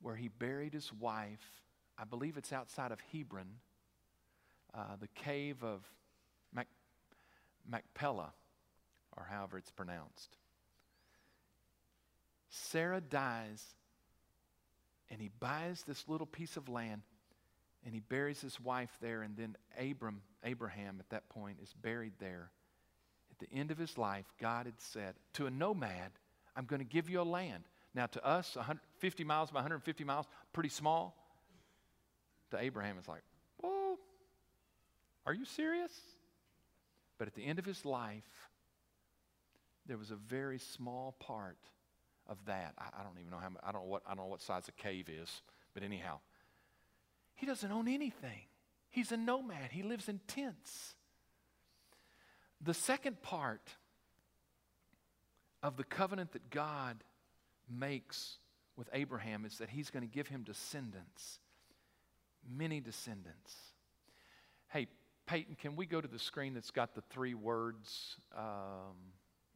where 0.00 0.16
he 0.16 0.28
buried 0.28 0.74
his 0.74 0.92
wife. 0.92 1.62
I 1.98 2.04
believe 2.04 2.36
it's 2.36 2.52
outside 2.52 2.92
of 2.92 3.00
Hebron, 3.12 3.46
uh, 4.74 4.96
the 5.00 5.08
cave 5.08 5.62
of 5.62 5.82
Mac, 6.52 6.68
Machpelah, 7.68 8.32
or 9.16 9.26
however 9.30 9.58
it's 9.58 9.70
pronounced. 9.70 10.36
Sarah 12.50 13.00
dies, 13.00 13.64
and 15.10 15.20
he 15.20 15.30
buys 15.40 15.84
this 15.86 16.08
little 16.08 16.26
piece 16.26 16.56
of 16.56 16.68
land, 16.68 17.02
and 17.84 17.94
he 17.94 18.00
buries 18.00 18.40
his 18.40 18.60
wife 18.60 18.96
there, 19.00 19.22
and 19.22 19.36
then 19.36 19.56
Abram, 19.78 20.22
Abraham 20.44 20.96
at 21.00 21.08
that 21.10 21.28
point, 21.28 21.58
is 21.62 21.72
buried 21.72 22.14
there. 22.18 22.50
At 23.30 23.38
the 23.38 23.54
end 23.56 23.70
of 23.70 23.78
his 23.78 23.96
life, 23.98 24.26
God 24.40 24.66
had 24.66 24.80
said, 24.80 25.14
To 25.34 25.46
a 25.46 25.50
nomad, 25.50 26.12
I'm 26.56 26.64
going 26.64 26.80
to 26.80 26.86
give 26.86 27.08
you 27.08 27.20
a 27.20 27.22
land. 27.22 27.64
Now, 27.94 28.06
to 28.06 28.26
us, 28.26 28.56
50 28.98 29.24
miles 29.24 29.50
by 29.50 29.58
150 29.58 30.04
miles, 30.04 30.26
pretty 30.52 30.68
small. 30.68 31.16
To 32.50 32.58
Abraham, 32.58 32.96
it's 32.98 33.08
like, 33.08 33.22
Whoa, 33.58 33.98
are 35.24 35.34
you 35.34 35.44
serious? 35.44 35.92
But 37.18 37.28
at 37.28 37.34
the 37.34 37.44
end 37.44 37.58
of 37.58 37.64
his 37.64 37.84
life, 37.84 38.50
there 39.86 39.96
was 39.96 40.10
a 40.10 40.16
very 40.16 40.58
small 40.58 41.14
part 41.20 41.58
of 42.28 42.38
that. 42.46 42.74
I, 42.78 43.00
I 43.00 43.02
don't 43.04 43.18
even 43.18 43.30
know 43.30 43.38
how. 43.38 43.50
I 43.62 43.72
don't 43.72 43.82
know 43.82 43.88
what. 43.88 44.02
I 44.06 44.10
don't 44.14 44.24
know 44.24 44.30
what 44.30 44.42
size 44.42 44.68
a 44.68 44.72
cave 44.72 45.08
is. 45.08 45.42
But 45.74 45.82
anyhow, 45.82 46.20
he 47.34 47.46
doesn't 47.46 47.70
own 47.70 47.88
anything. 47.88 48.46
He's 48.90 49.12
a 49.12 49.16
nomad. 49.16 49.70
He 49.72 49.82
lives 49.82 50.08
in 50.08 50.20
tents. 50.26 50.94
The 52.62 52.74
second 52.74 53.20
part 53.20 53.68
of 55.62 55.76
the 55.76 55.84
covenant 55.84 56.32
that 56.32 56.48
God 56.48 57.04
makes 57.68 58.38
with 58.76 58.88
Abraham 58.92 59.44
is 59.44 59.58
that 59.58 59.68
he's 59.68 59.90
going 59.90 60.02
to 60.02 60.12
give 60.12 60.28
him 60.28 60.42
descendants, 60.42 61.40
many 62.48 62.80
descendants. 62.80 63.54
Hey, 64.68 64.86
Peyton, 65.26 65.56
can 65.56 65.76
we 65.76 65.86
go 65.86 66.00
to 66.00 66.08
the 66.08 66.18
screen 66.18 66.54
that's 66.54 66.70
got 66.70 66.94
the 66.94 67.02
three 67.10 67.34
words 67.34 68.16
um, 68.36 68.96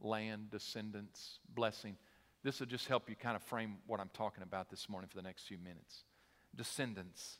land, 0.00 0.50
descendants, 0.50 1.38
blessing? 1.54 1.96
This 2.42 2.60
will 2.60 2.66
just 2.66 2.88
help 2.88 3.08
you 3.08 3.16
kind 3.16 3.36
of 3.36 3.42
frame 3.42 3.78
what 3.86 4.00
I'm 4.00 4.10
talking 4.14 4.42
about 4.42 4.70
this 4.70 4.88
morning 4.88 5.08
for 5.08 5.16
the 5.16 5.22
next 5.22 5.44
few 5.44 5.58
minutes. 5.58 6.04
Descendants. 6.56 7.38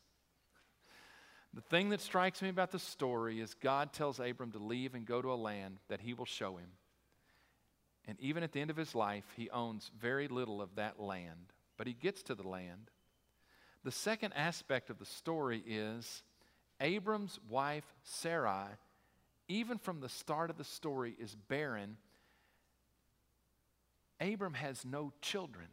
The 1.54 1.62
thing 1.62 1.88
that 1.88 2.00
strikes 2.00 2.42
me 2.42 2.48
about 2.48 2.70
the 2.70 2.78
story 2.78 3.40
is 3.40 3.54
God 3.54 3.92
tells 3.92 4.20
Abram 4.20 4.52
to 4.52 4.58
leave 4.58 4.94
and 4.94 5.06
go 5.06 5.20
to 5.20 5.32
a 5.32 5.34
land 5.34 5.78
that 5.88 6.00
he 6.00 6.14
will 6.14 6.26
show 6.26 6.56
him. 6.56 6.68
And 8.06 8.18
even 8.20 8.42
at 8.42 8.52
the 8.52 8.60
end 8.60 8.70
of 8.70 8.76
his 8.76 8.94
life, 8.94 9.24
he 9.36 9.50
owns 9.50 9.90
very 9.98 10.28
little 10.28 10.62
of 10.62 10.76
that 10.76 11.00
land, 11.00 11.52
but 11.76 11.86
he 11.86 11.92
gets 11.92 12.22
to 12.24 12.34
the 12.34 12.46
land. 12.46 12.90
The 13.84 13.90
second 13.90 14.32
aspect 14.34 14.90
of 14.90 14.98
the 14.98 15.06
story 15.06 15.62
is 15.66 16.22
Abram's 16.80 17.38
wife, 17.48 17.84
Sarai, 18.02 18.68
even 19.48 19.78
from 19.78 20.00
the 20.00 20.08
start 20.08 20.50
of 20.50 20.56
the 20.56 20.64
story, 20.64 21.16
is 21.18 21.34
barren. 21.34 21.96
Abram 24.20 24.54
has 24.54 24.84
no 24.84 25.12
children. 25.22 25.66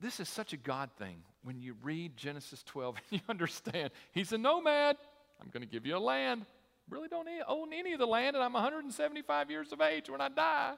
This 0.00 0.18
is 0.18 0.28
such 0.28 0.52
a 0.52 0.56
God 0.56 0.90
thing. 0.98 1.22
When 1.42 1.60
you 1.60 1.76
read 1.82 2.16
Genesis 2.16 2.62
12 2.64 2.96
and 2.96 3.04
you 3.20 3.20
understand, 3.28 3.90
he's 4.12 4.32
a 4.32 4.38
nomad. 4.38 4.96
I'm 5.40 5.48
going 5.50 5.62
to 5.62 5.68
give 5.68 5.86
you 5.86 5.96
a 5.96 5.98
land. 5.98 6.44
Really 6.88 7.08
don't 7.08 7.28
own 7.46 7.72
any 7.72 7.92
of 7.92 7.98
the 7.98 8.06
land, 8.06 8.34
and 8.34 8.44
I'm 8.44 8.52
175 8.52 9.50
years 9.50 9.72
of 9.72 9.80
age 9.80 10.10
when 10.10 10.20
I 10.20 10.28
die. 10.28 10.74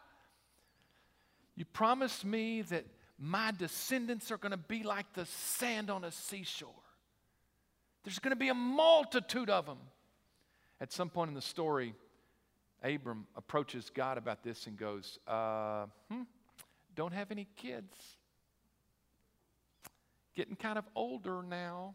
You 1.57 1.64
promised 1.64 2.24
me 2.24 2.62
that 2.62 2.85
my 3.18 3.52
descendants 3.57 4.31
are 4.31 4.37
going 4.37 4.52
to 4.52 4.57
be 4.57 4.83
like 4.83 5.12
the 5.14 5.26
sand 5.26 5.90
on 5.90 6.05
a 6.05 6.11
seashore. 6.11 6.70
There's 8.05 8.18
going 8.18 8.31
to 8.31 8.37
be 8.37 8.48
a 8.48 8.55
multitude 8.55 9.48
of 9.48 9.66
them. 9.66 9.78
At 10.81 10.92
some 10.92 11.09
point 11.09 11.28
in 11.28 11.35
the 11.35 11.40
story, 11.40 11.94
Abram 12.83 13.27
approaches 13.37 13.90
God 13.95 14.18
about 14.18 14.42
this 14.42 14.66
and 14.66 14.77
goes, 14.77 15.18
uh, 15.27 15.87
hmm, 16.11 16.23
Don't 16.95 17.12
have 17.12 17.31
any 17.31 17.47
kids. 17.57 17.97
Getting 20.35 20.57
kind 20.57 20.79
of 20.79 20.85
older 20.95 21.42
now. 21.42 21.95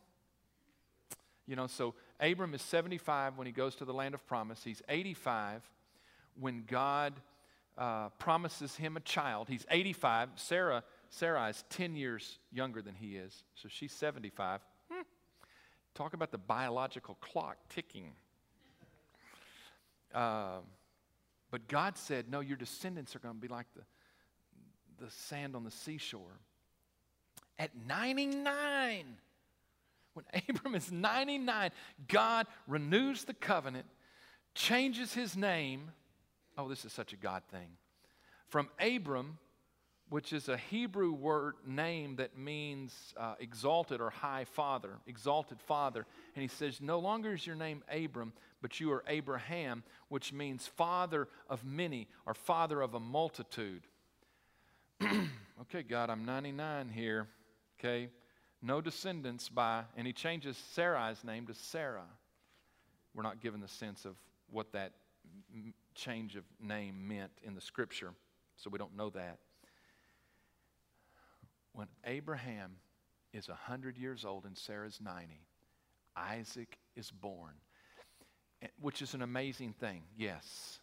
You 1.48 1.56
know, 1.56 1.68
so 1.68 1.96
Abram 2.20 2.54
is 2.54 2.62
75 2.62 3.38
when 3.38 3.48
he 3.48 3.54
goes 3.54 3.76
to 3.76 3.86
the 3.86 3.94
land 3.94 4.14
of 4.14 4.26
promise. 4.28 4.64
He's 4.64 4.82
85 4.90 5.64
when 6.40 6.64
God 6.68 7.14
uh, 7.78 8.10
promises 8.20 8.76
him 8.76 8.98
a 8.98 9.00
child. 9.00 9.48
He's 9.50 9.66
85. 9.70 10.30
Sarah, 10.36 10.84
Sarah 11.10 11.48
is 11.48 11.64
10 11.70 11.96
years 11.96 12.40
younger 12.52 12.82
than 12.82 12.96
he 12.96 13.16
is, 13.16 13.44
so 13.56 13.70
she's 13.70 13.94
75. 13.94 14.62
Talk 15.98 16.14
about 16.14 16.32
the 16.32 16.38
biological 16.38 17.16
clock 17.22 17.58
ticking. 17.70 18.12
Uh, 20.14 20.58
but 21.52 21.68
God 21.68 21.98
said, 21.98 22.30
No, 22.30 22.40
your 22.40 22.58
descendants 22.58 23.16
are 23.16 23.20
going 23.20 23.36
to 23.36 23.42
be 23.42 23.48
like 23.48 23.68
the, 23.76 25.04
the 25.04 25.12
sand 25.12 25.56
on 25.56 25.64
the 25.64 25.72
seashore. 25.72 26.40
At 27.60 27.72
99. 27.88 29.06
When 30.14 30.26
Abram 30.50 30.76
is 30.76 30.92
99, 30.92 31.72
God 32.08 32.48
renews 32.68 33.24
the 33.24 33.34
covenant, 33.34 33.86
changes 34.56 35.14
his 35.14 35.38
name. 35.38 35.92
Oh, 36.58 36.68
this 36.68 36.86
is 36.86 36.94
such 36.94 37.14
a 37.14 37.18
God 37.18 37.44
thing. 37.52 37.70
From 38.48 38.70
Abram, 38.80 39.38
which 40.10 40.34
is 40.34 40.50
a 40.50 40.58
Hebrew 40.58 41.12
word 41.12 41.56
name 41.66 42.16
that 42.16 42.38
means 42.38 43.14
uh, 43.18 43.36
exalted 43.40 44.02
or 44.02 44.10
high 44.10 44.46
father, 44.46 44.98
exalted 45.06 45.60
father. 45.62 46.06
And 46.34 46.42
he 46.42 46.48
says, 46.48 46.82
No 46.82 47.00
longer 47.00 47.34
is 47.34 47.46
your 47.46 47.56
name 47.56 47.84
Abram, 47.92 48.34
but 48.62 48.80
you 48.80 48.92
are 48.92 49.04
Abraham, 49.08 49.84
which 50.10 50.34
means 50.34 50.68
father 50.68 51.28
of 51.50 51.64
many 51.64 52.08
or 52.26 52.34
father 52.34 52.82
of 52.82 52.94
a 52.94 53.00
multitude. 53.00 53.84
okay, 55.62 55.84
God, 55.84 56.10
I'm 56.10 56.26
99 56.26 56.90
here. 56.90 57.28
Okay, 57.80 58.10
no 58.62 58.82
descendants 58.82 59.50
by, 59.50 59.84
and 59.96 60.08
he 60.08 60.14
changes 60.14 60.58
Sarai's 60.76 61.24
name 61.24 61.46
to 61.48 61.54
Sarah. 61.54 62.08
We're 63.14 63.24
not 63.24 63.42
given 63.42 63.62
the 63.62 63.68
sense 63.68 64.06
of 64.06 64.16
what 64.50 64.72
that 64.74 64.94
change 65.96 66.36
of 66.36 66.44
name 66.60 67.08
meant 67.08 67.32
in 67.44 67.56
the 67.56 67.62
scripture, 67.62 68.14
so 68.56 68.70
we 68.70 68.80
don't 68.80 68.96
know 68.96 69.10
that. 69.12 69.38
When 71.74 71.88
Abraham 72.06 72.78
is 73.34 73.48
100 73.48 73.98
years 73.98 74.26
old 74.26 74.46
and 74.46 74.58
Sarah's 74.58 75.00
90, 75.00 75.40
Isaac 76.16 76.78
is 76.96 77.12
born, 77.12 77.54
which 78.82 79.02
is 79.02 79.14
an 79.14 79.22
amazing 79.22 79.74
thing, 79.74 80.04
yes. 80.18 80.80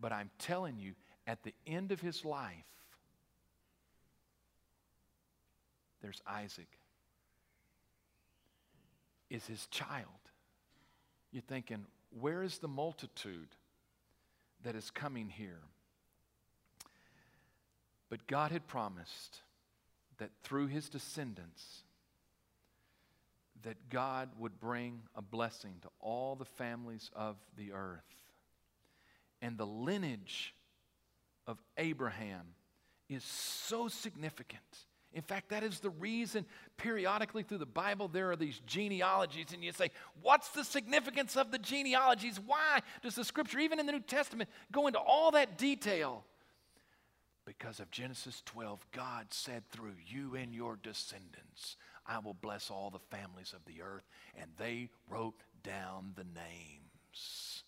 But 0.00 0.12
I'm 0.12 0.30
telling 0.38 0.78
you, 0.78 0.94
at 1.26 1.42
the 1.42 1.54
end 1.66 1.92
of 1.92 2.00
his 2.00 2.24
life, 2.24 2.64
there's 6.02 6.20
Isaac, 6.26 6.68
is 9.30 9.46
his 9.46 9.66
child. 9.68 10.06
You're 11.30 11.42
thinking, 11.42 11.86
where 12.20 12.42
is 12.42 12.58
the 12.58 12.68
multitude 12.68 13.48
that 14.64 14.74
is 14.74 14.90
coming 14.90 15.28
here? 15.28 15.60
But 18.10 18.26
God 18.26 18.50
had 18.50 18.66
promised 18.66 19.40
that 20.18 20.30
through 20.42 20.66
his 20.66 20.90
descendants, 20.90 21.84
that 23.62 23.88
God 23.90 24.30
would 24.38 24.58
bring 24.60 25.00
a 25.14 25.22
blessing 25.22 25.74
to 25.82 25.88
all 26.00 26.36
the 26.36 26.44
families 26.44 27.10
of 27.14 27.36
the 27.56 27.72
earth. 27.72 28.02
And 29.40 29.58
the 29.58 29.66
lineage 29.66 30.54
of 31.46 31.58
Abraham 31.76 32.54
is 33.08 33.24
so 33.24 33.88
significant. 33.88 34.62
In 35.14 35.22
fact, 35.22 35.50
that 35.50 35.62
is 35.62 35.80
the 35.80 35.90
reason 35.90 36.46
periodically 36.78 37.42
through 37.42 37.58
the 37.58 37.66
Bible 37.66 38.08
there 38.08 38.30
are 38.30 38.36
these 38.36 38.60
genealogies, 38.66 39.52
and 39.52 39.62
you 39.62 39.72
say, 39.72 39.90
What's 40.22 40.48
the 40.50 40.64
significance 40.64 41.36
of 41.36 41.50
the 41.50 41.58
genealogies? 41.58 42.40
Why 42.40 42.80
does 43.02 43.14
the 43.14 43.24
scripture, 43.24 43.58
even 43.58 43.78
in 43.78 43.86
the 43.86 43.92
New 43.92 44.00
Testament, 44.00 44.48
go 44.70 44.86
into 44.86 44.98
all 44.98 45.32
that 45.32 45.58
detail? 45.58 46.24
Because 47.44 47.80
of 47.80 47.90
Genesis 47.90 48.42
12, 48.46 48.86
God 48.92 49.26
said, 49.30 49.64
Through 49.70 49.94
you 50.06 50.36
and 50.36 50.54
your 50.54 50.78
descendants, 50.80 51.76
I 52.06 52.18
will 52.18 52.34
bless 52.34 52.70
all 52.70 52.90
the 52.90 53.16
families 53.16 53.52
of 53.52 53.64
the 53.64 53.82
earth. 53.82 54.04
And 54.40 54.50
they 54.58 54.90
wrote 55.08 55.42
down 55.64 56.12
the 56.14 56.24
names. 56.24 57.64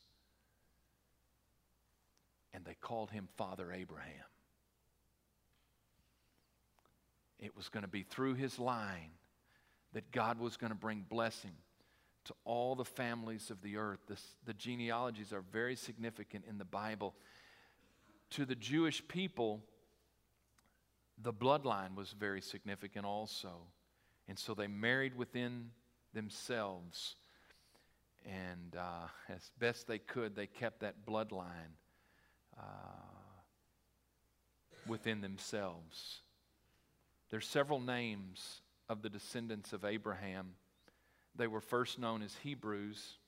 And 2.53 2.65
they 2.65 2.77
called 2.81 3.11
him 3.11 3.29
Father 3.37 3.73
Abraham. 3.73 4.25
It 7.41 7.57
was 7.57 7.69
going 7.69 7.83
to 7.83 7.89
be 7.89 8.05
through 8.05 8.35
his 8.35 8.61
line 8.61 9.11
that 9.93 10.13
God 10.13 10.39
was 10.39 10.57
going 10.57 10.73
to 10.73 10.79
bring 10.79 11.05
blessing 11.09 11.53
to 12.27 12.35
all 12.45 12.75
the 12.75 12.85
families 12.85 13.51
of 13.51 13.61
the 13.61 13.77
earth. 13.77 13.99
This, 14.09 14.23
the 14.47 14.55
genealogies 14.55 15.33
are 15.33 15.43
very 15.53 15.77
significant 15.77 16.45
in 16.49 16.59
the 16.59 16.65
Bible 16.65 17.15
to 18.35 18.45
the 18.45 18.57
Jewish 18.57 19.07
people, 19.07 19.63
the 21.23 21.33
bloodline 21.33 21.95
was 21.95 22.13
very 22.19 22.41
significant 22.41 23.07
also. 23.07 23.53
And 24.27 24.37
so 24.37 24.55
they 24.55 24.67
married 24.67 25.17
within 25.17 25.71
themselves. 26.13 27.15
And 28.25 28.75
uh, 28.77 29.07
as 29.29 29.53
best 29.61 29.87
they 29.87 29.99
could, 29.99 30.35
they 30.35 30.49
kept 30.49 30.81
that 30.81 31.07
bloodline 31.07 31.77
uh, 32.59 32.63
within 34.89 35.21
themselves. 35.21 36.23
There's 37.31 37.47
several 37.47 37.81
names 37.81 38.63
of 38.89 39.03
the 39.03 39.11
descendants 39.11 39.73
of 39.73 39.85
Abraham. 39.85 40.55
They 41.37 41.47
were 41.47 41.61
first 41.61 42.01
known 42.01 42.23
as 42.23 42.35
Hebrews. 42.43 43.19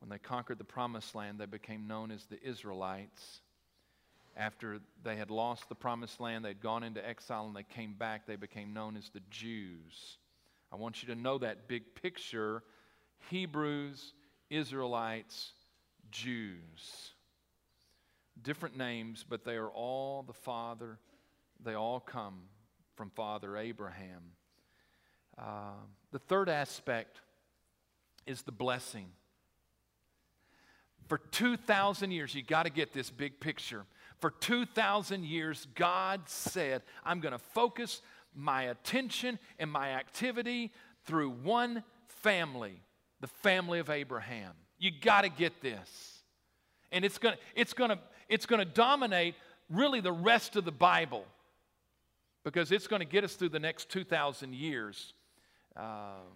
When 0.00 0.08
they 0.08 0.18
conquered 0.18 0.58
the 0.58 0.64
promised 0.64 1.14
land, 1.14 1.38
they 1.38 1.46
became 1.46 1.86
known 1.86 2.10
as 2.10 2.24
the 2.24 2.42
Israelites 2.42 3.40
after 4.36 4.80
they 5.02 5.16
had 5.16 5.30
lost 5.30 5.68
the 5.68 5.74
promised 5.74 6.20
land, 6.20 6.44
they'd 6.44 6.60
gone 6.60 6.82
into 6.82 7.06
exile 7.06 7.46
and 7.46 7.54
they 7.54 7.62
came 7.62 7.94
back, 7.94 8.26
they 8.26 8.36
became 8.36 8.74
known 8.74 8.96
as 8.96 9.08
the 9.10 9.20
Jews. 9.30 10.18
I 10.72 10.76
want 10.76 11.02
you 11.02 11.14
to 11.14 11.20
know 11.20 11.38
that 11.38 11.68
big 11.68 11.94
picture 11.94 12.62
Hebrews, 13.30 14.12
Israelites, 14.50 15.52
Jews. 16.10 17.12
Different 18.42 18.76
names, 18.76 19.24
but 19.26 19.44
they 19.44 19.54
are 19.54 19.70
all 19.70 20.22
the 20.22 20.32
Father, 20.32 20.98
they 21.64 21.74
all 21.74 22.00
come 22.00 22.42
from 22.96 23.10
Father 23.10 23.56
Abraham. 23.56 24.22
Uh, 25.38 25.72
the 26.12 26.18
third 26.18 26.48
aspect 26.48 27.20
is 28.26 28.42
the 28.42 28.52
blessing. 28.52 29.06
For 31.08 31.18
2,000 31.18 32.10
years, 32.10 32.34
you 32.34 32.42
got 32.42 32.64
to 32.64 32.70
get 32.70 32.92
this 32.92 33.10
big 33.10 33.40
picture. 33.40 33.84
For 34.24 34.30
2,000 34.30 35.26
years, 35.26 35.66
God 35.74 36.22
said, 36.30 36.80
I'm 37.04 37.20
going 37.20 37.32
to 37.32 37.38
focus 37.38 38.00
my 38.34 38.62
attention 38.62 39.38
and 39.58 39.70
my 39.70 39.90
activity 39.90 40.72
through 41.04 41.28
one 41.28 41.84
family, 42.06 42.80
the 43.20 43.26
family 43.26 43.80
of 43.80 43.90
Abraham. 43.90 44.52
You 44.78 44.92
got 44.98 45.24
to 45.24 45.28
get 45.28 45.60
this. 45.60 46.22
And 46.90 47.04
it's 47.04 47.18
going 47.18 47.34
to 47.34 47.40
it's 47.54 47.74
going 47.74 47.90
to 47.90 47.98
it's 48.30 48.46
going 48.46 48.60
to 48.60 48.64
dominate 48.64 49.34
really 49.68 50.00
the 50.00 50.12
rest 50.12 50.56
of 50.56 50.64
the 50.64 50.72
Bible 50.72 51.26
because 52.44 52.72
it's 52.72 52.86
going 52.86 53.00
to 53.00 53.06
get 53.06 53.24
us 53.24 53.34
through 53.34 53.50
the 53.50 53.60
next 53.60 53.90
2,000 53.90 54.54
years. 54.54 55.12
Um, 55.76 56.32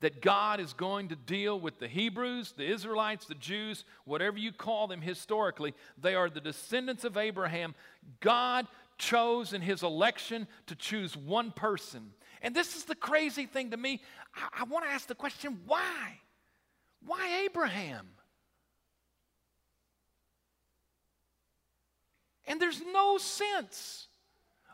that 0.00 0.22
God 0.22 0.60
is 0.60 0.72
going 0.72 1.08
to 1.08 1.16
deal 1.16 1.58
with 1.58 1.78
the 1.78 1.88
Hebrews, 1.88 2.54
the 2.56 2.70
Israelites, 2.70 3.26
the 3.26 3.34
Jews, 3.34 3.84
whatever 4.04 4.38
you 4.38 4.52
call 4.52 4.86
them 4.86 5.00
historically. 5.00 5.74
They 6.00 6.14
are 6.14 6.30
the 6.30 6.40
descendants 6.40 7.04
of 7.04 7.16
Abraham. 7.16 7.74
God 8.20 8.66
chose 8.96 9.52
in 9.52 9.60
his 9.60 9.82
election 9.82 10.46
to 10.66 10.74
choose 10.74 11.16
one 11.16 11.50
person. 11.50 12.12
And 12.42 12.54
this 12.54 12.76
is 12.76 12.84
the 12.84 12.94
crazy 12.94 13.46
thing 13.46 13.70
to 13.70 13.76
me. 13.76 14.02
I, 14.34 14.60
I 14.60 14.64
want 14.64 14.84
to 14.84 14.90
ask 14.90 15.06
the 15.06 15.14
question 15.14 15.60
why? 15.66 16.20
Why 17.04 17.42
Abraham? 17.44 18.08
And 22.46 22.60
there's 22.60 22.80
no 22.92 23.18
sense 23.18 24.07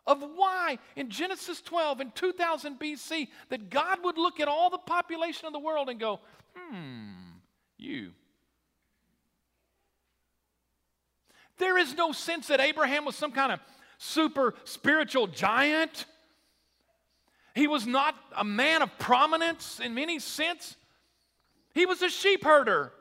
of 0.06 0.22
why 0.34 0.78
in 0.96 1.10
Genesis 1.10 1.60
12 1.60 2.00
in 2.00 2.10
2000 2.12 2.78
BC 2.78 3.28
that 3.48 3.70
God 3.70 4.04
would 4.04 4.18
look 4.18 4.40
at 4.40 4.48
all 4.48 4.70
the 4.70 4.78
population 4.78 5.46
of 5.46 5.52
the 5.52 5.58
world 5.58 5.88
and 5.88 5.98
go, 5.98 6.20
hmm, 6.54 7.12
you. 7.78 8.12
There 11.58 11.78
is 11.78 11.94
no 11.94 12.12
sense 12.12 12.48
that 12.48 12.60
Abraham 12.60 13.04
was 13.04 13.16
some 13.16 13.32
kind 13.32 13.52
of 13.52 13.60
super 13.98 14.54
spiritual 14.64 15.26
giant. 15.26 16.06
He 17.54 17.68
was 17.68 17.86
not 17.86 18.14
a 18.36 18.44
man 18.44 18.82
of 18.82 18.98
prominence 18.98 19.80
in 19.80 19.96
any 19.96 20.18
sense. 20.18 20.76
He 21.72 21.86
was 21.86 22.02
a 22.02 22.08
sheep 22.08 22.44
herder 22.44 22.92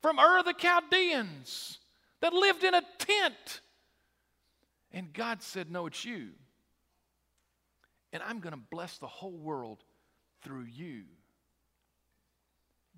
from 0.00 0.18
Ur 0.18 0.42
the 0.42 0.52
Chaldeans 0.52 1.78
that 2.20 2.32
lived 2.32 2.64
in 2.64 2.74
a 2.74 2.82
tent 2.98 3.60
and 4.94 5.12
God 5.12 5.42
said, 5.42 5.70
No, 5.70 5.86
it's 5.86 6.04
you. 6.04 6.30
And 8.12 8.22
I'm 8.22 8.38
going 8.38 8.54
to 8.54 8.60
bless 8.70 8.96
the 8.98 9.08
whole 9.08 9.36
world 9.36 9.82
through 10.42 10.66
you. 10.72 11.02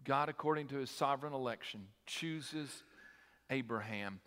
God, 0.04 0.28
according 0.28 0.68
to 0.68 0.76
his 0.76 0.90
sovereign 0.90 1.32
election, 1.32 1.87
chooses 2.04 2.85
Abraham 3.50 4.20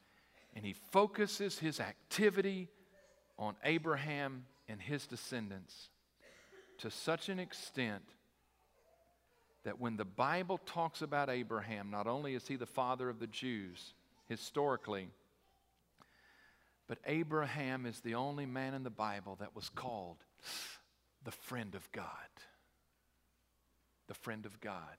and 0.55 0.65
he 0.65 0.73
focuses 0.91 1.60
his 1.60 1.79
activity 1.79 2.69
on 3.38 3.55
Abraham 3.63 4.45
and 4.67 4.82
his 4.82 5.05
descendants 5.05 5.89
to 6.79 6.89
such 6.89 7.29
an 7.29 7.39
extent 7.39 8.03
that 9.63 9.79
when 9.79 9.95
the 9.95 10.05
Bible 10.05 10.60
talks 10.65 11.01
about 11.01 11.29
Abraham, 11.29 11.91
not 11.91 12.08
only 12.08 12.34
is 12.34 12.47
he 12.47 12.55
the 12.55 12.65
father 12.65 13.10
of 13.10 13.19
the 13.19 13.27
Jews 13.27 13.93
historically, 14.27 15.10
But 16.89 16.97
Abraham 17.06 17.86
is 17.86 17.99
the 17.99 18.15
only 18.15 18.47
man 18.47 18.73
in 18.73 18.84
the 18.84 18.89
Bible 18.89 19.38
that 19.39 19.56
was 19.56 19.69
called 19.69 20.17
the 21.23 21.32
friend 21.32 21.75
of 21.75 21.89
God. 21.91 22.04
The 24.08 24.15
friend 24.15 24.47
of 24.47 24.60
God. 24.60 24.97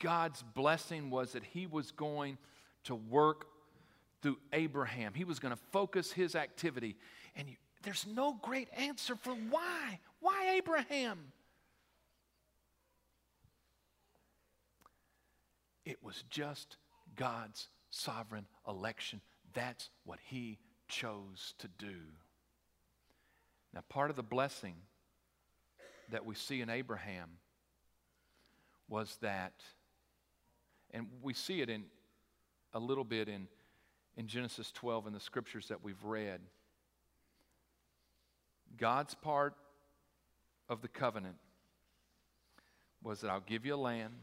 God's 0.00 0.42
blessing 0.42 1.10
was 1.10 1.32
that 1.32 1.44
he 1.44 1.66
was 1.66 1.92
going 1.92 2.38
to 2.82 2.96
work 2.96 3.46
through 4.20 4.38
Abraham. 4.52 5.14
He 5.14 5.22
was 5.22 5.38
going 5.38 5.54
to 5.54 5.60
focus 5.70 6.10
his 6.10 6.34
activity. 6.34 6.96
And 7.36 7.48
you, 7.48 7.54
there's 7.84 8.04
no 8.04 8.36
great 8.42 8.68
answer 8.76 9.14
for 9.14 9.32
why. 9.32 10.00
Why 10.18 10.56
Abraham? 10.56 11.20
It 15.84 16.02
was 16.02 16.24
just 16.30 16.78
God's 17.14 17.68
sovereign 17.90 18.46
election. 18.66 19.20
That's 19.54 19.88
what 20.04 20.18
he 20.22 20.58
chose 20.88 21.54
to 21.58 21.68
do. 21.78 21.96
Now, 23.72 23.82
part 23.88 24.10
of 24.10 24.16
the 24.16 24.22
blessing 24.22 24.74
that 26.10 26.24
we 26.24 26.34
see 26.34 26.60
in 26.60 26.70
Abraham 26.70 27.30
was 28.88 29.16
that, 29.22 29.54
and 30.92 31.06
we 31.22 31.34
see 31.34 31.60
it 31.60 31.70
in 31.70 31.84
a 32.72 32.78
little 32.78 33.04
bit 33.04 33.28
in, 33.28 33.48
in 34.16 34.26
Genesis 34.26 34.70
12 34.72 35.08
in 35.08 35.12
the 35.12 35.20
scriptures 35.20 35.68
that 35.68 35.82
we've 35.82 36.02
read. 36.04 36.40
God's 38.76 39.14
part 39.14 39.54
of 40.68 40.82
the 40.82 40.88
covenant 40.88 41.36
was 43.02 43.20
that 43.20 43.30
I'll 43.30 43.40
give 43.40 43.64
you 43.64 43.74
a 43.74 43.76
land, 43.76 44.14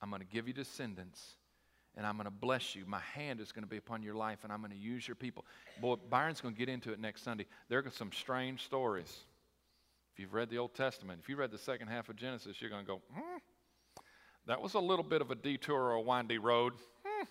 I'm 0.00 0.10
going 0.10 0.20
to 0.20 0.26
give 0.26 0.48
you 0.48 0.54
descendants, 0.54 1.36
and 1.96 2.06
I'm 2.06 2.16
going 2.16 2.24
to 2.24 2.30
bless 2.30 2.74
you. 2.74 2.84
My 2.86 3.00
hand 3.14 3.40
is 3.40 3.52
going 3.52 3.64
to 3.64 3.68
be 3.68 3.76
upon 3.76 4.02
your 4.02 4.14
life, 4.14 4.40
and 4.44 4.52
I'm 4.52 4.60
going 4.60 4.72
to 4.72 4.78
use 4.78 5.06
your 5.06 5.14
people. 5.14 5.44
Boy, 5.80 5.96
Byron's 6.10 6.40
going 6.40 6.54
to 6.54 6.58
get 6.58 6.68
into 6.68 6.92
it 6.92 7.00
next 7.00 7.22
Sunday. 7.22 7.46
There 7.68 7.78
are 7.78 7.90
some 7.90 8.12
strange 8.12 8.64
stories. 8.64 9.14
If 10.12 10.20
you've 10.20 10.34
read 10.34 10.50
the 10.50 10.58
Old 10.58 10.74
Testament, 10.74 11.20
if 11.22 11.28
you 11.28 11.36
read 11.36 11.50
the 11.50 11.58
second 11.58 11.88
half 11.88 12.08
of 12.08 12.16
Genesis, 12.16 12.60
you're 12.60 12.70
going 12.70 12.84
to 12.84 12.86
go, 12.86 13.00
hmm, 13.14 13.38
that 14.46 14.60
was 14.60 14.74
a 14.74 14.80
little 14.80 15.04
bit 15.04 15.20
of 15.20 15.30
a 15.30 15.34
detour 15.34 15.80
or 15.80 15.92
a 15.92 16.00
windy 16.00 16.38
road. 16.38 16.74
Hmm, 17.04 17.24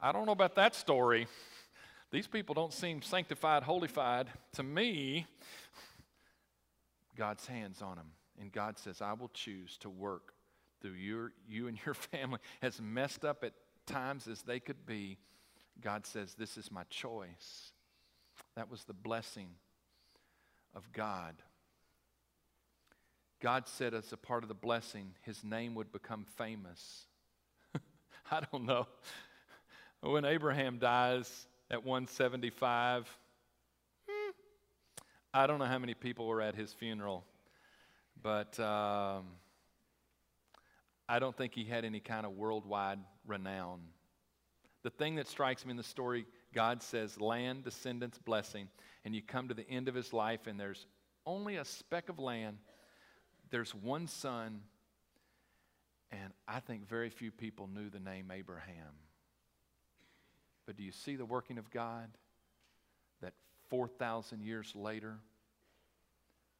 I 0.00 0.12
don't 0.12 0.26
know 0.26 0.32
about 0.32 0.54
that 0.56 0.74
story. 0.74 1.26
These 2.10 2.26
people 2.26 2.54
don't 2.54 2.72
seem 2.72 3.02
sanctified, 3.02 3.62
holified. 3.62 4.28
To 4.54 4.62
me, 4.62 5.26
God's 7.16 7.46
hands 7.46 7.82
on 7.82 7.96
them. 7.96 8.12
And 8.40 8.50
God 8.50 8.78
says, 8.78 9.02
I 9.02 9.12
will 9.12 9.30
choose 9.34 9.76
to 9.78 9.90
work 9.90 10.32
through 10.80 10.92
your, 10.92 11.32
you 11.48 11.68
and 11.68 11.78
your 11.84 11.94
family, 12.12 12.38
as 12.62 12.80
messed 12.80 13.24
up 13.24 13.44
at 13.44 13.52
times 13.90 14.28
as 14.28 14.42
they 14.42 14.60
could 14.60 14.86
be. 14.86 15.18
God 15.80 16.06
says, 16.06 16.34
This 16.34 16.56
is 16.56 16.70
my 16.70 16.84
choice. 16.90 17.72
That 18.56 18.70
was 18.70 18.84
the 18.84 18.92
blessing 18.92 19.48
of 20.74 20.90
God. 20.92 21.34
God 23.40 23.66
said, 23.66 23.94
as 23.94 24.12
a 24.12 24.18
part 24.18 24.42
of 24.42 24.48
the 24.48 24.54
blessing, 24.54 25.14
his 25.22 25.42
name 25.42 25.74
would 25.74 25.92
become 25.92 26.26
famous. 26.36 27.06
I 28.30 28.42
don't 28.52 28.66
know. 28.66 28.86
When 30.02 30.26
Abraham 30.26 30.78
dies 30.78 31.46
at 31.70 31.84
175, 31.84 33.08
hmm, 34.06 34.30
I 35.32 35.46
don't 35.46 35.58
know 35.58 35.64
how 35.64 35.78
many 35.78 35.94
people 35.94 36.26
were 36.26 36.42
at 36.42 36.54
his 36.54 36.72
funeral, 36.72 37.24
but 38.22 38.58
um, 38.60 39.24
I 41.10 41.18
don't 41.18 41.36
think 41.36 41.56
he 41.56 41.64
had 41.64 41.84
any 41.84 41.98
kind 41.98 42.24
of 42.24 42.36
worldwide 42.36 43.00
renown. 43.26 43.80
The 44.84 44.90
thing 44.90 45.16
that 45.16 45.26
strikes 45.26 45.64
me 45.64 45.72
in 45.72 45.76
the 45.76 45.82
story, 45.82 46.24
God 46.54 46.84
says, 46.84 47.20
land, 47.20 47.64
descendants, 47.64 48.16
blessing, 48.18 48.68
and 49.04 49.12
you 49.12 49.20
come 49.20 49.48
to 49.48 49.54
the 49.54 49.68
end 49.68 49.88
of 49.88 49.96
his 49.96 50.12
life, 50.12 50.46
and 50.46 50.58
there's 50.58 50.86
only 51.26 51.56
a 51.56 51.64
speck 51.64 52.10
of 52.10 52.20
land. 52.20 52.58
There's 53.50 53.74
one 53.74 54.06
son, 54.06 54.60
and 56.12 56.32
I 56.46 56.60
think 56.60 56.88
very 56.88 57.10
few 57.10 57.32
people 57.32 57.66
knew 57.66 57.90
the 57.90 57.98
name 57.98 58.30
Abraham. 58.32 58.94
But 60.64 60.76
do 60.76 60.84
you 60.84 60.92
see 60.92 61.16
the 61.16 61.24
working 61.24 61.58
of 61.58 61.72
God? 61.72 62.08
That 63.20 63.32
4,000 63.68 64.44
years 64.44 64.72
later, 64.76 65.18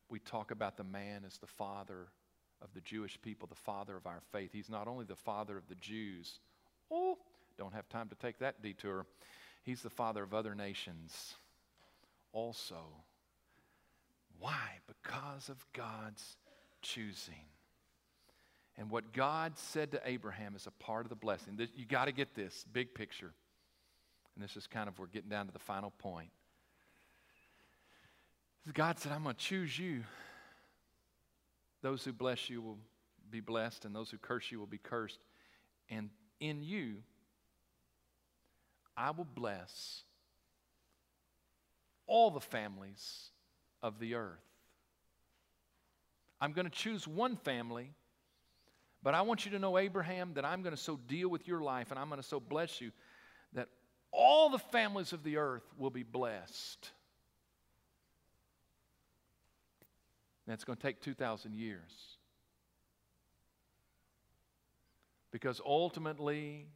we 0.08 0.18
talk 0.18 0.50
about 0.50 0.76
the 0.76 0.82
man 0.82 1.22
as 1.24 1.38
the 1.38 1.46
father 1.46 2.08
of 2.62 2.68
the 2.74 2.80
Jewish 2.80 3.20
people, 3.22 3.48
the 3.48 3.54
father 3.54 3.96
of 3.96 4.06
our 4.06 4.20
faith. 4.32 4.50
He's 4.52 4.68
not 4.68 4.88
only 4.88 5.04
the 5.04 5.16
father 5.16 5.56
of 5.56 5.68
the 5.68 5.74
Jews. 5.76 6.38
Oh, 6.90 7.18
don't 7.58 7.74
have 7.74 7.88
time 7.88 8.08
to 8.08 8.14
take 8.14 8.38
that 8.38 8.62
detour. 8.62 9.06
He's 9.62 9.82
the 9.82 9.90
father 9.90 10.22
of 10.22 10.34
other 10.34 10.54
nations 10.54 11.34
also. 12.32 12.82
Why? 14.38 14.78
Because 14.86 15.48
of 15.48 15.64
God's 15.72 16.36
choosing. 16.82 17.44
And 18.78 18.90
what 18.90 19.12
God 19.12 19.58
said 19.58 19.92
to 19.92 20.00
Abraham 20.06 20.56
is 20.56 20.66
a 20.66 20.70
part 20.70 21.04
of 21.04 21.10
the 21.10 21.16
blessing. 21.16 21.58
You 21.76 21.84
got 21.84 22.06
to 22.06 22.12
get 22.12 22.34
this 22.34 22.64
big 22.72 22.94
picture. 22.94 23.32
And 24.34 24.42
this 24.42 24.56
is 24.56 24.66
kind 24.66 24.88
of, 24.88 24.98
we're 24.98 25.06
getting 25.06 25.28
down 25.28 25.46
to 25.46 25.52
the 25.52 25.58
final 25.58 25.92
point. 25.98 26.30
God 28.72 28.98
said, 28.98 29.12
I'm 29.12 29.24
going 29.24 29.34
to 29.34 29.40
choose 29.40 29.78
you. 29.78 30.04
Those 31.82 32.04
who 32.04 32.12
bless 32.12 32.50
you 32.50 32.60
will 32.60 32.78
be 33.30 33.40
blessed, 33.40 33.84
and 33.84 33.94
those 33.94 34.10
who 34.10 34.18
curse 34.18 34.50
you 34.50 34.58
will 34.58 34.66
be 34.66 34.78
cursed. 34.78 35.20
And 35.88 36.10
in 36.40 36.62
you, 36.62 36.96
I 38.96 39.10
will 39.10 39.26
bless 39.26 40.02
all 42.06 42.30
the 42.30 42.40
families 42.40 43.30
of 43.82 43.98
the 43.98 44.14
earth. 44.14 44.38
I'm 46.40 46.52
going 46.52 46.64
to 46.64 46.70
choose 46.70 47.06
one 47.06 47.36
family, 47.36 47.92
but 49.02 49.14
I 49.14 49.22
want 49.22 49.44
you 49.44 49.52
to 49.52 49.58
know, 49.58 49.78
Abraham, 49.78 50.34
that 50.34 50.44
I'm 50.44 50.62
going 50.62 50.74
to 50.74 50.80
so 50.80 50.98
deal 51.06 51.28
with 51.28 51.46
your 51.46 51.60
life 51.60 51.90
and 51.90 51.98
I'm 51.98 52.08
going 52.08 52.20
to 52.20 52.26
so 52.26 52.40
bless 52.40 52.80
you 52.80 52.90
that 53.52 53.68
all 54.12 54.50
the 54.50 54.58
families 54.58 55.12
of 55.12 55.22
the 55.22 55.36
earth 55.36 55.64
will 55.78 55.90
be 55.90 56.02
blessed. 56.02 56.90
That's 60.50 60.64
going 60.64 60.76
to 60.76 60.82
take 60.82 61.00
2,000 61.00 61.54
years. 61.54 62.16
Because 65.30 65.60
ultimately, 65.64 66.66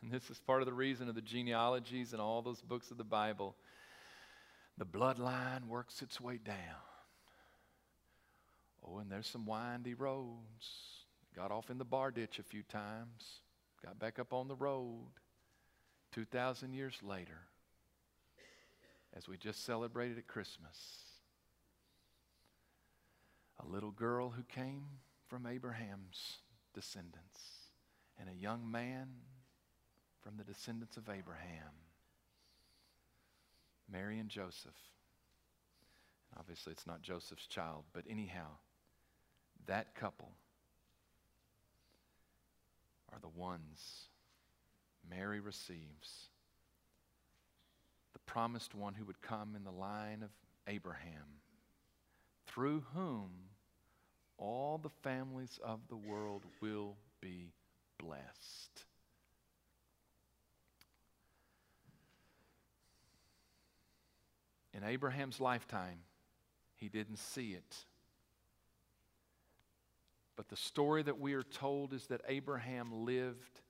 and 0.00 0.10
this 0.10 0.30
is 0.30 0.38
part 0.38 0.62
of 0.62 0.66
the 0.66 0.72
reason 0.72 1.10
of 1.10 1.14
the 1.14 1.20
genealogies 1.20 2.12
and 2.12 2.22
all 2.22 2.40
those 2.40 2.62
books 2.62 2.90
of 2.90 2.96
the 2.96 3.04
Bible, 3.04 3.54
the 4.78 4.86
bloodline 4.86 5.68
works 5.68 6.00
its 6.00 6.18
way 6.18 6.38
down. 6.42 6.56
Oh, 8.86 8.98
and 8.98 9.12
there's 9.12 9.26
some 9.26 9.44
windy 9.44 9.92
roads. 9.92 10.70
Got 11.36 11.50
off 11.50 11.68
in 11.68 11.76
the 11.76 11.84
bar 11.84 12.10
ditch 12.10 12.38
a 12.38 12.42
few 12.42 12.62
times, 12.62 13.40
got 13.84 13.98
back 13.98 14.18
up 14.18 14.32
on 14.32 14.48
the 14.48 14.54
road. 14.54 15.10
2,000 16.12 16.72
years 16.72 16.96
later, 17.02 17.40
as 19.14 19.28
we 19.28 19.36
just 19.36 19.66
celebrated 19.66 20.16
at 20.16 20.26
Christmas, 20.26 20.78
a 23.62 23.66
little 23.66 23.90
girl 23.90 24.30
who 24.30 24.42
came 24.42 24.84
from 25.26 25.46
Abraham's 25.46 26.38
descendants 26.74 27.40
and 28.18 28.28
a 28.28 28.34
young 28.34 28.70
man 28.70 29.08
from 30.22 30.36
the 30.36 30.44
descendants 30.44 30.96
of 30.96 31.08
Abraham, 31.08 31.72
Mary 33.90 34.18
and 34.18 34.28
Joseph. 34.28 34.72
Obviously, 36.38 36.72
it's 36.72 36.86
not 36.86 37.02
Joseph's 37.02 37.46
child, 37.46 37.84
but 37.92 38.04
anyhow, 38.08 38.48
that 39.66 39.94
couple 39.94 40.32
are 43.12 43.20
the 43.20 43.28
ones 43.28 44.08
Mary 45.08 45.40
receives 45.40 46.28
the 48.12 48.18
promised 48.20 48.74
one 48.74 48.94
who 48.94 49.04
would 49.04 49.20
come 49.20 49.54
in 49.54 49.64
the 49.64 49.70
line 49.70 50.22
of 50.22 50.30
Abraham, 50.66 51.40
through 52.46 52.84
whom 52.94 53.30
all 54.36 54.78
the 54.78 54.90
families 55.02 55.58
of 55.64 55.80
the 55.88 55.96
world 55.96 56.42
will 56.60 56.96
be 57.20 57.52
blessed. 57.98 58.84
In 64.72 64.82
Abraham's 64.82 65.40
lifetime, 65.40 66.00
he 66.76 66.88
didn't 66.88 67.18
see 67.18 67.52
it. 67.52 67.84
But 70.36 70.48
the 70.48 70.56
story 70.56 71.02
that 71.04 71.20
we 71.20 71.34
are 71.34 71.44
told 71.44 71.92
is 71.92 72.08
that 72.08 72.20
Abraham 72.26 73.04
lived 73.04 73.60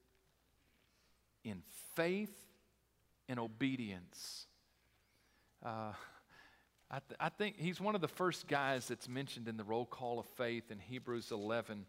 in 1.44 1.62
faith 1.94 2.34
and 3.28 3.38
obedience. 3.38 4.46
Uh, 5.62 5.92
I, 6.94 7.00
th- 7.08 7.18
I, 7.18 7.28
think 7.28 7.56
he's 7.58 7.80
one 7.80 7.96
of 7.96 8.00
the 8.00 8.06
first 8.06 8.46
guys 8.46 8.86
that's 8.86 9.08
mentioned 9.08 9.48
in 9.48 9.56
the 9.56 9.64
roll 9.64 9.84
call 9.84 10.20
of 10.20 10.26
faith 10.36 10.70
in 10.70 10.78
Hebrews 10.78 11.32
11. 11.32 11.86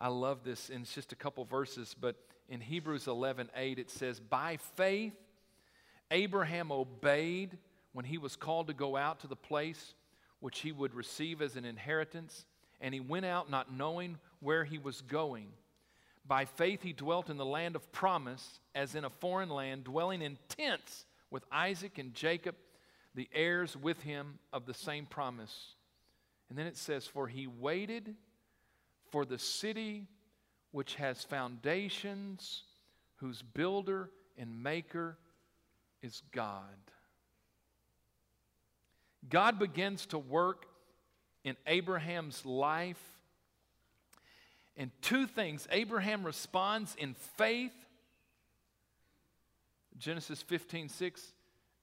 I 0.00 0.08
love 0.08 0.42
this, 0.42 0.68
and 0.68 0.82
it's 0.82 0.92
just 0.92 1.12
a 1.12 1.14
couple 1.14 1.44
verses, 1.44 1.94
but 1.94 2.16
in 2.48 2.60
Hebrews 2.60 3.06
11 3.06 3.50
8, 3.54 3.78
it 3.78 3.88
says, 3.88 4.18
By 4.18 4.58
faith, 4.74 5.14
Abraham 6.10 6.72
obeyed 6.72 7.56
when 7.92 8.04
he 8.04 8.18
was 8.18 8.34
called 8.34 8.66
to 8.66 8.74
go 8.74 8.96
out 8.96 9.20
to 9.20 9.28
the 9.28 9.36
place 9.36 9.94
which 10.40 10.58
he 10.58 10.72
would 10.72 10.92
receive 10.92 11.40
as 11.40 11.54
an 11.54 11.64
inheritance, 11.64 12.44
and 12.80 12.92
he 12.92 12.98
went 12.98 13.26
out 13.26 13.48
not 13.48 13.72
knowing 13.72 14.18
where 14.40 14.64
he 14.64 14.76
was 14.76 15.02
going. 15.02 15.46
By 16.26 16.46
faith, 16.46 16.82
he 16.82 16.92
dwelt 16.92 17.30
in 17.30 17.36
the 17.36 17.46
land 17.46 17.76
of 17.76 17.92
promise, 17.92 18.58
as 18.74 18.96
in 18.96 19.04
a 19.04 19.10
foreign 19.10 19.50
land, 19.50 19.84
dwelling 19.84 20.20
in 20.20 20.36
tents 20.48 21.06
with 21.30 21.44
Isaac 21.52 21.98
and 21.98 22.12
Jacob, 22.12 22.56
the 23.14 23.28
heirs 23.32 23.76
with 23.76 24.02
him 24.02 24.38
of 24.52 24.66
the 24.66 24.74
same 24.74 25.06
promise. 25.06 25.74
And 26.48 26.58
then 26.58 26.66
it 26.66 26.76
says, 26.76 27.06
For 27.06 27.28
he 27.28 27.46
waited 27.46 28.14
for 29.10 29.24
the 29.24 29.38
city 29.38 30.06
which 30.70 30.94
has 30.94 31.22
foundations, 31.22 32.62
whose 33.16 33.42
builder 33.42 34.10
and 34.38 34.62
maker 34.62 35.18
is 36.02 36.22
God. 36.32 36.64
God 39.28 39.58
begins 39.58 40.06
to 40.06 40.18
work 40.18 40.66
in 41.44 41.56
Abraham's 41.66 42.44
life. 42.44 43.00
And 44.76 44.90
two 45.02 45.26
things 45.26 45.68
Abraham 45.70 46.24
responds 46.24 46.94
in 46.96 47.14
faith. 47.36 47.72
Genesis 49.98 50.42
15 50.42 50.88
6, 50.88 51.32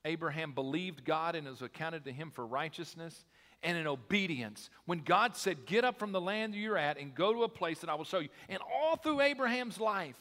Abraham 0.05 0.53
believed 0.53 1.03
God 1.03 1.35
and 1.35 1.45
it 1.45 1.49
was 1.49 1.61
accounted 1.61 2.05
to 2.05 2.11
him 2.11 2.31
for 2.31 2.45
righteousness 2.45 3.25
and 3.63 3.77
in 3.77 3.87
obedience. 3.87 4.69
When 4.85 4.99
God 4.99 5.35
said, 5.35 5.65
Get 5.65 5.83
up 5.83 5.99
from 5.99 6.11
the 6.11 6.21
land 6.21 6.55
you're 6.55 6.77
at 6.77 6.97
and 6.97 7.13
go 7.13 7.33
to 7.33 7.43
a 7.43 7.49
place 7.49 7.79
that 7.79 7.89
I 7.89 7.95
will 7.95 8.05
show 8.05 8.19
you. 8.19 8.29
And 8.47 8.59
all 8.73 8.95
through 8.95 9.21
Abraham's 9.21 9.79
life, 9.79 10.15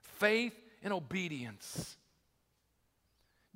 faith 0.00 0.54
and 0.82 0.92
obedience. 0.92 1.96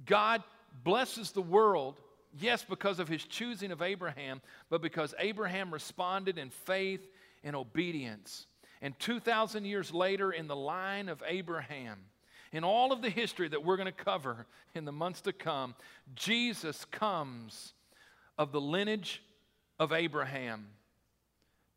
God 0.04 0.42
blesses 0.84 1.30
the 1.32 1.42
world, 1.42 2.00
yes, 2.38 2.64
because 2.68 2.98
of 2.98 3.08
his 3.08 3.24
choosing 3.24 3.72
of 3.72 3.82
Abraham, 3.82 4.40
but 4.68 4.82
because 4.82 5.14
Abraham 5.18 5.72
responded 5.72 6.38
in 6.38 6.50
faith 6.50 7.06
and 7.44 7.54
obedience. 7.56 8.46
And 8.80 8.98
2,000 8.98 9.64
years 9.64 9.94
later, 9.94 10.32
in 10.32 10.48
the 10.48 10.56
line 10.56 11.08
of 11.08 11.22
Abraham, 11.26 11.98
in 12.52 12.64
all 12.64 12.92
of 12.92 13.02
the 13.02 13.10
history 13.10 13.48
that 13.48 13.64
we're 13.64 13.76
going 13.76 13.86
to 13.86 13.92
cover 13.92 14.46
in 14.74 14.84
the 14.84 14.92
months 14.92 15.22
to 15.22 15.32
come, 15.32 15.74
Jesus 16.14 16.84
comes 16.86 17.72
of 18.38 18.52
the 18.52 18.60
lineage 18.60 19.22
of 19.78 19.92
Abraham 19.92 20.66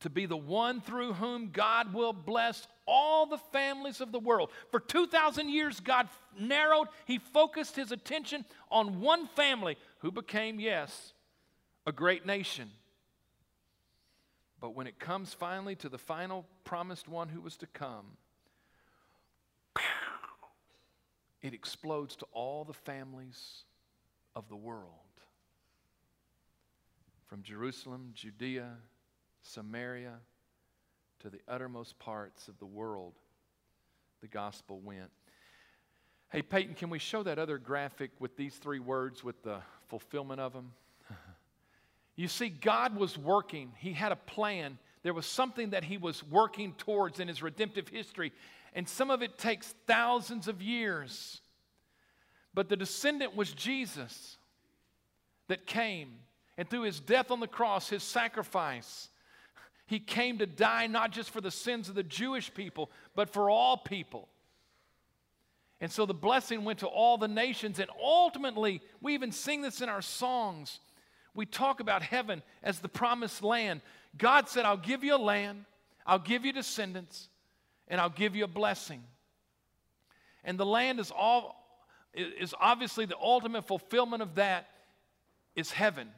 to 0.01 0.09
be 0.09 0.25
the 0.25 0.37
one 0.37 0.81
through 0.81 1.13
whom 1.13 1.49
God 1.51 1.93
will 1.93 2.13
bless 2.13 2.67
all 2.85 3.25
the 3.25 3.37
families 3.37 4.01
of 4.01 4.11
the 4.11 4.19
world. 4.19 4.51
For 4.69 4.79
2,000 4.79 5.49
years, 5.49 5.79
God 5.79 6.09
narrowed, 6.39 6.89
He 7.05 7.17
focused 7.17 7.75
His 7.75 7.91
attention 7.91 8.45
on 8.69 9.01
one 9.01 9.27
family 9.27 9.77
who 9.99 10.11
became, 10.11 10.59
yes, 10.59 11.13
a 11.87 11.91
great 11.91 12.25
nation. 12.25 12.69
But 14.59 14.75
when 14.75 14.87
it 14.87 14.99
comes 14.99 15.33
finally 15.33 15.75
to 15.77 15.89
the 15.89 15.97
final 15.97 16.45
promised 16.63 17.07
one 17.07 17.29
who 17.29 17.41
was 17.41 17.57
to 17.57 17.67
come, 17.67 18.05
it 21.45 21.53
explodes 21.53 22.15
to 22.15 22.25
all 22.31 22.63
the 22.63 22.73
families 22.73 23.65
of 24.35 24.49
the 24.49 24.55
world. 24.55 24.89
From 27.27 27.43
Jerusalem, 27.43 28.11
Judea, 28.15 28.71
Samaria, 29.43 30.15
to 31.19 31.29
the 31.29 31.39
uttermost 31.47 31.99
parts 31.99 32.47
of 32.47 32.57
the 32.57 32.65
world, 32.65 33.13
the 34.21 34.27
gospel 34.27 34.79
went. 34.79 35.11
Hey, 36.29 36.41
Peyton, 36.41 36.73
can 36.73 36.89
we 36.89 36.97
show 36.97 37.21
that 37.21 37.37
other 37.37 37.59
graphic 37.59 38.09
with 38.19 38.35
these 38.35 38.55
three 38.55 38.79
words 38.79 39.23
with 39.23 39.43
the 39.43 39.59
fulfillment 39.87 40.41
of 40.41 40.51
them? 40.51 40.71
you 42.15 42.27
see, 42.27 42.49
God 42.49 42.95
was 42.95 43.19
working, 43.19 43.71
He 43.77 43.93
had 43.93 44.11
a 44.11 44.15
plan. 44.17 44.79
There 45.03 45.13
was 45.13 45.27
something 45.27 45.69
that 45.69 45.83
He 45.83 45.97
was 45.97 46.23
working 46.23 46.73
towards 46.73 47.19
in 47.19 47.27
His 47.27 47.43
redemptive 47.43 47.87
history, 47.87 48.33
and 48.75 48.87
some 48.87 49.09
of 49.09 49.23
it 49.23 49.39
takes 49.39 49.73
thousands 49.87 50.47
of 50.47 50.61
years. 50.61 51.41
But 52.53 52.69
the 52.69 52.77
descendant 52.77 53.35
was 53.35 53.51
Jesus 53.51 54.37
that 55.47 55.65
came, 55.65 56.09
and 56.57 56.69
through 56.69 56.83
His 56.83 56.99
death 56.99 57.31
on 57.31 57.39
the 57.39 57.47
cross, 57.47 57.89
His 57.89 58.03
sacrifice, 58.03 59.09
he 59.87 59.99
came 59.99 60.39
to 60.39 60.45
die 60.45 60.87
not 60.87 61.11
just 61.11 61.29
for 61.29 61.41
the 61.41 61.51
sins 61.51 61.89
of 61.89 61.95
the 61.95 62.03
Jewish 62.03 62.53
people, 62.53 62.89
but 63.15 63.29
for 63.29 63.49
all 63.49 63.77
people. 63.77 64.27
And 65.79 65.91
so 65.91 66.05
the 66.05 66.13
blessing 66.13 66.63
went 66.63 66.79
to 66.79 66.87
all 66.87 67.17
the 67.17 67.27
nations. 67.27 67.79
And 67.79 67.89
ultimately, 68.01 68.81
we 69.01 69.13
even 69.13 69.31
sing 69.31 69.61
this 69.61 69.81
in 69.81 69.89
our 69.89 70.01
songs. 70.01 70.79
We 71.35 71.45
talk 71.45 71.81
about 71.81 72.01
heaven 72.01 72.41
as 72.63 72.79
the 72.79 72.89
promised 72.89 73.43
land. 73.43 73.81
God 74.17 74.49
said, 74.49 74.65
I'll 74.65 74.77
give 74.77 75.03
you 75.03 75.15
a 75.15 75.17
land, 75.17 75.65
I'll 76.07 76.19
give 76.19 76.45
you 76.45 76.53
descendants, 76.53 77.27
and 77.87 77.99
I'll 78.01 78.09
give 78.09 78.35
you 78.35 78.43
a 78.43 78.47
blessing. 78.47 79.03
And 80.43 80.57
the 80.59 80.65
land 80.65 80.99
is 80.99 81.11
all 81.11 81.63
is 82.13 82.53
obviously 82.59 83.05
the 83.05 83.17
ultimate 83.21 83.67
fulfillment 83.67 84.21
of 84.21 84.35
that 84.35 84.69
is 85.55 85.71
heaven. 85.71 86.09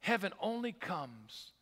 Heaven 0.00 0.32
only 0.40 0.72
comes 0.72 1.52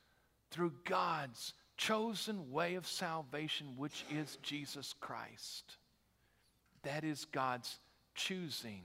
through 0.51 0.73
God's 0.85 1.53
chosen 1.77 2.51
way 2.51 2.75
of 2.75 2.87
salvation, 2.87 3.75
which 3.77 4.05
is 4.11 4.38
Jesus 4.42 4.94
Christ. 5.01 5.77
That 6.83 7.05
is 7.05 7.27
God's 7.27 7.79
choosing. 8.14 8.83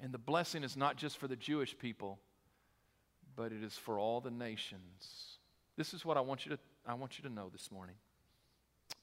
And 0.00 0.12
the 0.12 0.18
blessing 0.18 0.64
is 0.64 0.76
not 0.76 0.96
just 0.96 1.18
for 1.18 1.28
the 1.28 1.36
Jewish 1.36 1.76
people, 1.78 2.18
but 3.34 3.52
it 3.52 3.62
is 3.62 3.74
for 3.74 3.98
all 3.98 4.20
the 4.20 4.30
nations. 4.30 5.38
This 5.76 5.92
is 5.92 6.04
what 6.04 6.16
I 6.16 6.20
want 6.20 6.46
you 6.46 6.52
to, 6.52 6.58
I 6.86 6.94
want 6.94 7.18
you 7.18 7.28
to 7.28 7.34
know 7.34 7.50
this 7.52 7.70
morning. 7.70 7.96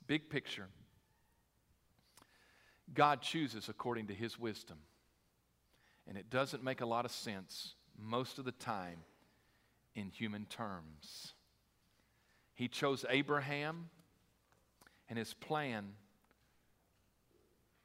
Big 0.07 0.29
picture. 0.29 0.67
God 2.93 3.21
chooses 3.21 3.69
according 3.69 4.07
to 4.07 4.13
his 4.13 4.39
wisdom. 4.39 4.77
And 6.07 6.17
it 6.17 6.29
doesn't 6.29 6.63
make 6.63 6.81
a 6.81 6.85
lot 6.85 7.05
of 7.05 7.11
sense 7.11 7.75
most 7.97 8.39
of 8.39 8.45
the 8.45 8.51
time 8.51 8.97
in 9.95 10.09
human 10.09 10.45
terms. 10.45 11.33
He 12.55 12.67
chose 12.67 13.05
Abraham, 13.09 13.89
and 15.09 15.17
his 15.17 15.33
plan 15.33 15.93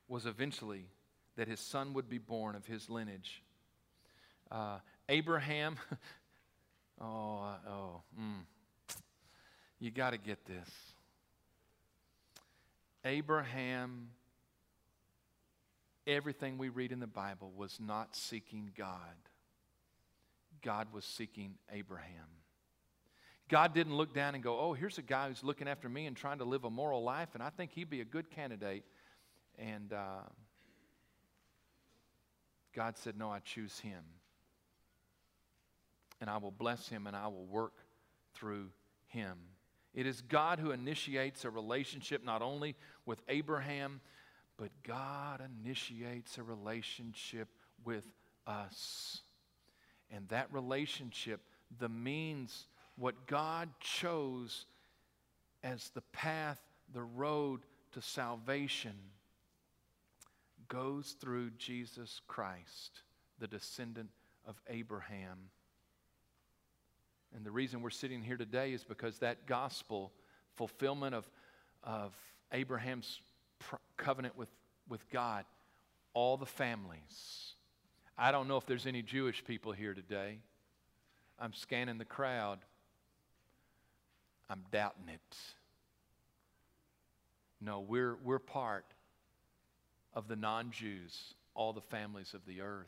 was 0.09 0.26
eventually 0.26 0.87
that 1.37 1.48
his 1.48 1.61
son 1.61 1.94
would 1.94 2.09
be 2.09 2.18
born 2.18 2.57
of 2.57 2.66
his 2.66 2.90
lineage. 2.90 3.42
Uh, 4.50 4.78
Abraham, 5.09 5.76
oh, 7.00 7.42
uh, 7.42 7.70
oh, 7.70 8.02
mm, 8.18 8.96
you 9.78 9.90
got 9.90 10.11
to 10.11 10.18
get 10.18 10.44
this. 10.46 10.68
Abraham, 13.05 14.09
everything 16.07 16.59
we 16.59 16.69
read 16.69 16.93
in 16.93 17.01
the 17.01 17.07
Bible 17.07 17.53
was 17.57 17.79
not 17.81 18.17
seeking 18.17 18.71
God, 18.77 18.97
God 20.63 20.89
was 20.93 21.05
seeking 21.05 21.55
Abraham. 21.73 22.27
God 23.49 23.73
didn't 23.73 23.97
look 23.97 24.13
down 24.13 24.35
and 24.35 24.45
go, 24.45 24.59
oh, 24.59 24.75
here's 24.75 24.99
a 24.99 25.03
guy 25.03 25.29
who's 25.29 25.43
looking 25.43 25.69
after 25.69 25.89
me 25.89 26.07
and 26.07 26.15
trying 26.17 26.39
to 26.39 26.45
live 26.45 26.65
a 26.65 26.71
moral 26.71 27.03
life, 27.03 27.31
and 27.35 27.43
I 27.43 27.49
think 27.51 27.73
he'd 27.73 27.89
be 27.89 28.03
a 28.03 28.05
good 28.05 28.31
candidate. 28.31 28.85
And 29.59 29.93
uh, 29.93 30.21
God 32.75 32.97
said, 32.97 33.17
no, 33.17 33.31
I 33.31 33.41
choose 33.41 33.79
him. 33.79 34.05
And 36.21 36.29
I 36.29 36.37
will 36.37 36.51
bless 36.51 36.89
him 36.89 37.07
and 37.07 37.17
I 37.17 37.29
will 37.29 37.47
work 37.47 37.75
through 38.35 38.67
him. 39.07 39.37
It 39.99 40.07
is 40.07 40.21
God 40.21 40.61
who 40.61 40.71
initiates 40.71 41.45
a 41.45 41.51
relationship 41.51 42.25
not 42.25 42.41
only 42.41 42.77
with 43.05 43.21
Abraham, 43.29 44.01
but 44.57 44.71
God 44.85 45.42
initiates 45.61 46.38
a 46.38 46.44
relationship 46.44 47.49
with 47.85 48.05
us. 48.46 49.23
And 50.13 50.29
that 50.29 50.53
relationship, 50.53 51.40
the 51.81 51.88
means 51.88 52.69
what 52.94 53.27
God 53.27 53.71
chose 53.81 54.67
as 55.65 55.88
the 55.88 56.03
path, 56.13 56.61
the 56.94 57.03
road 57.03 57.63
to 57.90 58.01
salvation, 58.01 58.94
goes 60.69 61.17
through 61.21 61.51
Jesus 61.59 62.21
Christ, 62.29 63.03
the 63.40 63.49
descendant 63.49 64.11
of 64.46 64.61
Abraham. 64.69 65.51
And 67.35 67.44
the 67.44 67.50
reason 67.50 67.83
we're 67.83 67.90
sitting 67.90 68.22
here 68.22 68.37
today 68.37 68.72
is 68.72 68.85
because 68.85 69.18
that 69.18 69.46
gospel 69.46 70.12
fulfillment 70.56 71.14
of, 71.14 71.29
of 71.85 72.12
Abraham's 72.52 73.20
pr- 73.58 73.76
covenant 73.96 74.37
with, 74.37 74.50
with 74.88 75.08
God, 75.10 75.44
all 76.14 76.37
the 76.37 76.46
families. 76.46 77.54
I 78.16 78.33
don't 78.33 78.48
know 78.48 78.56
if 78.56 78.66
there's 78.66 78.87
any 78.87 79.02
Jewish 79.02 79.44
people 79.44 79.72
here 79.72 79.94
today. 79.94 80.38
I'm 81.38 81.52
scanning 81.52 81.98
the 81.98 82.04
crowd. 82.04 82.58
I'm 84.50 84.64
doubting 84.72 85.08
it. 85.08 85.37
No, 87.60 87.81
we're, 87.81 88.16
we're 88.24 88.38
part 88.38 88.87
of 90.14 90.29
the 90.29 90.37
non 90.37 90.70
Jews. 90.70 91.35
all 91.54 91.72
the 91.72 91.81
families 91.81 92.35
of 92.35 92.44
the 92.46 92.60
earth. 92.60 92.87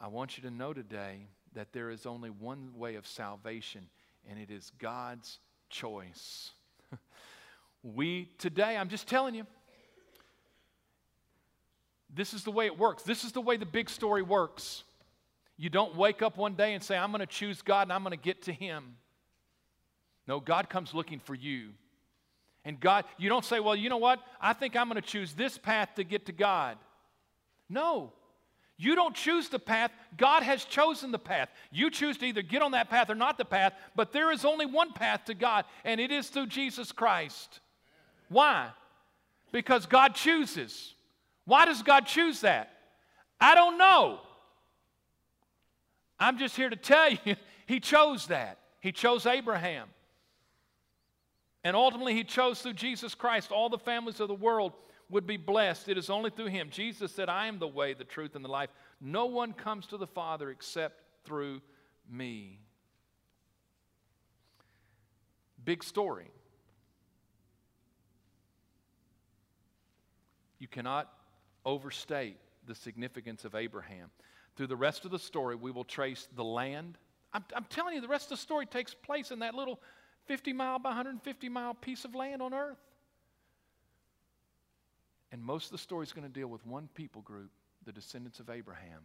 I 0.00 0.08
want 0.08 0.36
you 0.36 0.42
to 0.42 0.50
know 0.50 0.72
today 0.72 1.26
that 1.54 1.72
there 1.72 1.90
is 1.90 2.06
only 2.06 2.30
one 2.30 2.70
way 2.76 2.94
of 2.94 3.06
salvation, 3.06 3.88
and 4.28 4.38
it 4.38 4.50
is 4.50 4.72
God's 4.78 5.38
choice. 5.70 6.50
we 7.82 8.30
today, 8.38 8.76
I'm 8.76 8.88
just 8.88 9.06
telling 9.06 9.34
you, 9.34 9.46
this 12.14 12.34
is 12.34 12.44
the 12.44 12.50
way 12.50 12.66
it 12.66 12.78
works. 12.78 13.02
This 13.02 13.24
is 13.24 13.32
the 13.32 13.40
way 13.40 13.56
the 13.56 13.66
big 13.66 13.88
story 13.88 14.22
works. 14.22 14.84
You 15.56 15.70
don't 15.70 15.96
wake 15.96 16.22
up 16.22 16.36
one 16.36 16.54
day 16.54 16.74
and 16.74 16.82
say, 16.82 16.96
I'm 16.96 17.10
going 17.10 17.20
to 17.20 17.26
choose 17.26 17.62
God 17.62 17.82
and 17.82 17.92
I'm 17.92 18.02
going 18.02 18.16
to 18.16 18.22
get 18.22 18.42
to 18.42 18.52
Him. 18.52 18.96
No, 20.26 20.40
God 20.40 20.68
comes 20.68 20.94
looking 20.94 21.20
for 21.20 21.34
you. 21.34 21.70
And 22.64 22.78
God, 22.78 23.04
you 23.18 23.28
don't 23.28 23.44
say, 23.44 23.60
well, 23.60 23.74
you 23.74 23.88
know 23.88 23.96
what? 23.96 24.20
I 24.40 24.52
think 24.52 24.76
I'm 24.76 24.88
going 24.88 25.00
to 25.00 25.06
choose 25.06 25.32
this 25.32 25.58
path 25.58 25.94
to 25.96 26.04
get 26.04 26.26
to 26.26 26.32
God. 26.32 26.78
No. 27.68 28.12
You 28.82 28.96
don't 28.96 29.14
choose 29.14 29.48
the 29.48 29.60
path. 29.60 29.92
God 30.16 30.42
has 30.42 30.64
chosen 30.64 31.12
the 31.12 31.18
path. 31.18 31.48
You 31.70 31.88
choose 31.88 32.18
to 32.18 32.26
either 32.26 32.42
get 32.42 32.62
on 32.62 32.72
that 32.72 32.90
path 32.90 33.10
or 33.10 33.14
not 33.14 33.38
the 33.38 33.44
path, 33.44 33.74
but 33.94 34.12
there 34.12 34.32
is 34.32 34.44
only 34.44 34.66
one 34.66 34.92
path 34.92 35.26
to 35.26 35.34
God, 35.34 35.66
and 35.84 36.00
it 36.00 36.10
is 36.10 36.28
through 36.30 36.48
Jesus 36.48 36.90
Christ. 36.90 37.60
Why? 38.28 38.70
Because 39.52 39.86
God 39.86 40.16
chooses. 40.16 40.94
Why 41.44 41.64
does 41.64 41.84
God 41.84 42.06
choose 42.06 42.40
that? 42.40 42.72
I 43.40 43.54
don't 43.54 43.78
know. 43.78 44.18
I'm 46.18 46.36
just 46.36 46.56
here 46.56 46.68
to 46.68 46.74
tell 46.74 47.08
you, 47.08 47.36
He 47.66 47.78
chose 47.78 48.26
that. 48.26 48.58
He 48.80 48.90
chose 48.90 49.26
Abraham. 49.26 49.86
And 51.62 51.76
ultimately, 51.76 52.14
He 52.14 52.24
chose 52.24 52.60
through 52.60 52.72
Jesus 52.72 53.14
Christ, 53.14 53.52
all 53.52 53.68
the 53.68 53.78
families 53.78 54.18
of 54.18 54.26
the 54.26 54.34
world 54.34 54.72
would 55.12 55.26
be 55.26 55.36
blessed. 55.36 55.88
It 55.88 55.98
is 55.98 56.10
only 56.10 56.30
through 56.30 56.46
Him. 56.46 56.68
Jesus 56.70 57.12
said, 57.12 57.28
I 57.28 57.46
am 57.46 57.58
the 57.58 57.68
way, 57.68 57.94
the 57.94 58.04
truth, 58.04 58.34
and 58.34 58.44
the 58.44 58.48
life. 58.48 58.70
No 59.00 59.26
one 59.26 59.52
comes 59.52 59.86
to 59.88 59.96
the 59.96 60.06
Father 60.06 60.50
except 60.50 61.02
through 61.24 61.60
me. 62.10 62.58
Big 65.64 65.84
story. 65.84 66.30
You 70.58 70.66
cannot 70.66 71.12
overstate 71.64 72.38
the 72.66 72.74
significance 72.74 73.44
of 73.44 73.54
Abraham. 73.54 74.10
Through 74.56 74.68
the 74.68 74.76
rest 74.76 75.04
of 75.04 75.10
the 75.10 75.18
story, 75.18 75.56
we 75.56 75.70
will 75.70 75.84
trace 75.84 76.28
the 76.36 76.44
land. 76.44 76.98
I'm, 77.32 77.44
I'm 77.54 77.64
telling 77.64 77.94
you, 77.94 78.00
the 78.00 78.08
rest 78.08 78.26
of 78.26 78.30
the 78.30 78.42
story 78.42 78.66
takes 78.66 78.94
place 78.94 79.30
in 79.30 79.40
that 79.40 79.54
little 79.54 79.80
50 80.26 80.52
mile 80.52 80.78
by 80.78 80.90
150 80.90 81.48
mile 81.48 81.74
piece 81.74 82.04
of 82.04 82.14
land 82.14 82.42
on 82.42 82.54
earth. 82.54 82.78
And 85.32 85.42
most 85.42 85.66
of 85.66 85.72
the 85.72 85.78
story 85.78 86.04
is 86.04 86.12
going 86.12 86.26
to 86.26 86.32
deal 86.32 86.46
with 86.46 86.64
one 86.66 86.88
people 86.94 87.22
group, 87.22 87.50
the 87.84 87.92
descendants 87.92 88.38
of 88.38 88.50
Abraham. 88.50 89.00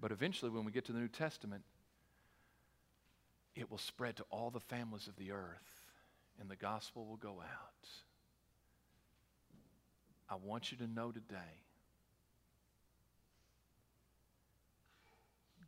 But 0.00 0.12
eventually, 0.12 0.50
when 0.50 0.64
we 0.64 0.72
get 0.72 0.84
to 0.86 0.92
the 0.92 1.00
New 1.00 1.08
Testament, 1.08 1.62
it 3.56 3.70
will 3.70 3.78
spread 3.78 4.16
to 4.16 4.24
all 4.30 4.50
the 4.50 4.60
families 4.60 5.08
of 5.08 5.16
the 5.16 5.32
earth, 5.32 5.64
and 6.40 6.48
the 6.48 6.56
gospel 6.56 7.04
will 7.04 7.16
go 7.16 7.40
out. 7.40 7.88
I 10.30 10.36
want 10.36 10.70
you 10.70 10.78
to 10.78 10.86
know 10.86 11.10
today 11.12 11.62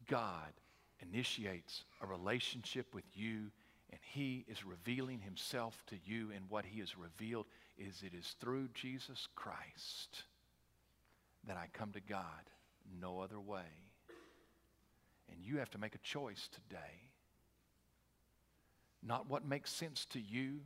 God 0.09 0.53
initiates 1.01 1.85
a 2.03 2.07
relationship 2.07 2.95
with 2.95 3.05
you 3.14 3.51
and 3.91 4.01
he 4.03 4.45
is 4.49 4.64
revealing 4.64 5.21
himself 5.21 5.83
to 5.87 5.97
you 6.05 6.31
and 6.35 6.45
what 6.49 6.64
he 6.64 6.81
has 6.81 6.99
revealed 6.99 7.47
is 7.79 8.03
it 8.03 8.12
is 8.14 8.35
through 8.41 8.68
Jesus 8.74 9.29
Christ 9.35 10.24
that 11.47 11.57
I 11.57 11.66
come 11.72 11.93
to 11.93 12.01
God 12.01 12.22
no 13.01 13.20
other 13.20 13.41
way 13.41 13.62
and 15.31 15.41
you 15.43 15.59
have 15.59 15.70
to 15.70 15.79
make 15.79 15.95
a 15.95 15.99
choice 15.99 16.49
today 16.53 17.11
not 19.03 19.29
what 19.31 19.47
makes 19.47 19.70
sense 19.72 20.05
to 20.07 20.20
you 20.20 20.61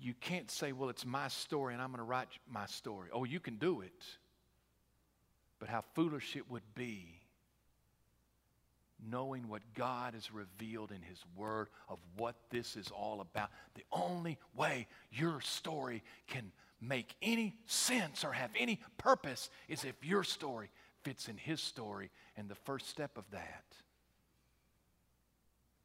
you 0.00 0.14
can't 0.14 0.50
say, 0.50 0.72
well, 0.72 0.88
it's 0.88 1.04
my 1.04 1.28
story 1.28 1.74
and 1.74 1.82
I'm 1.82 1.90
going 1.90 1.98
to 1.98 2.04
write 2.04 2.28
my 2.50 2.66
story. 2.66 3.10
Oh, 3.12 3.24
you 3.24 3.38
can 3.38 3.56
do 3.56 3.82
it. 3.82 4.04
But 5.58 5.68
how 5.68 5.84
foolish 5.94 6.36
it 6.36 6.50
would 6.50 6.62
be 6.74 7.19
knowing 9.08 9.48
what 9.48 9.62
God 9.74 10.14
has 10.14 10.32
revealed 10.32 10.90
in 10.90 11.02
His 11.02 11.18
Word 11.36 11.68
of 11.88 11.98
what 12.16 12.34
this 12.50 12.76
is 12.76 12.90
all 12.90 13.20
about. 13.20 13.50
The 13.74 13.84
only 13.92 14.38
way 14.54 14.86
your 15.10 15.40
story 15.40 16.02
can 16.26 16.52
make 16.80 17.14
any 17.22 17.54
sense 17.66 18.24
or 18.24 18.32
have 18.32 18.50
any 18.58 18.80
purpose 18.98 19.50
is 19.68 19.84
if 19.84 19.94
your 20.02 20.24
story 20.24 20.70
fits 21.02 21.28
in 21.28 21.36
His 21.36 21.60
story. 21.60 22.10
And 22.36 22.48
the 22.48 22.54
first 22.54 22.88
step 22.88 23.16
of 23.16 23.24
that 23.32 23.64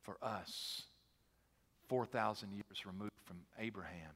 for 0.03 0.17
us 0.21 0.83
4,000 1.87 2.53
years 2.53 2.85
removed 2.85 3.11
from 3.25 3.37
Abraham 3.59 4.11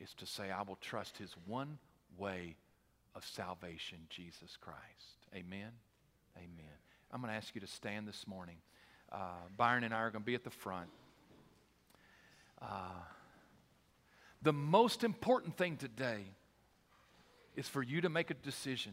is 0.00 0.12
to 0.14 0.26
say, 0.26 0.50
I 0.50 0.62
will 0.62 0.78
trust 0.80 1.16
his 1.18 1.34
one 1.46 1.78
way 2.18 2.56
of 3.14 3.24
salvation, 3.24 3.98
Jesus 4.08 4.56
Christ. 4.60 5.26
Amen? 5.34 5.70
Amen. 6.36 6.85
I'm 7.12 7.20
going 7.20 7.30
to 7.30 7.36
ask 7.36 7.54
you 7.54 7.60
to 7.60 7.66
stand 7.66 8.06
this 8.06 8.26
morning. 8.26 8.56
Uh, 9.10 9.18
Byron 9.56 9.84
and 9.84 9.94
I 9.94 9.98
are 9.98 10.10
going 10.10 10.22
to 10.22 10.26
be 10.26 10.34
at 10.34 10.44
the 10.44 10.50
front. 10.50 10.88
Uh, 12.60 12.66
the 14.42 14.52
most 14.52 15.04
important 15.04 15.56
thing 15.56 15.76
today 15.76 16.24
is 17.54 17.68
for 17.68 17.82
you 17.82 18.00
to 18.00 18.08
make 18.08 18.30
a 18.30 18.34
decision 18.34 18.92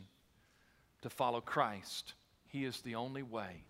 to 1.01 1.09
follow 1.09 1.41
Christ. 1.41 2.13
He 2.47 2.65
is 2.65 2.81
the 2.81 2.95
only 2.95 3.23
way. 3.23 3.65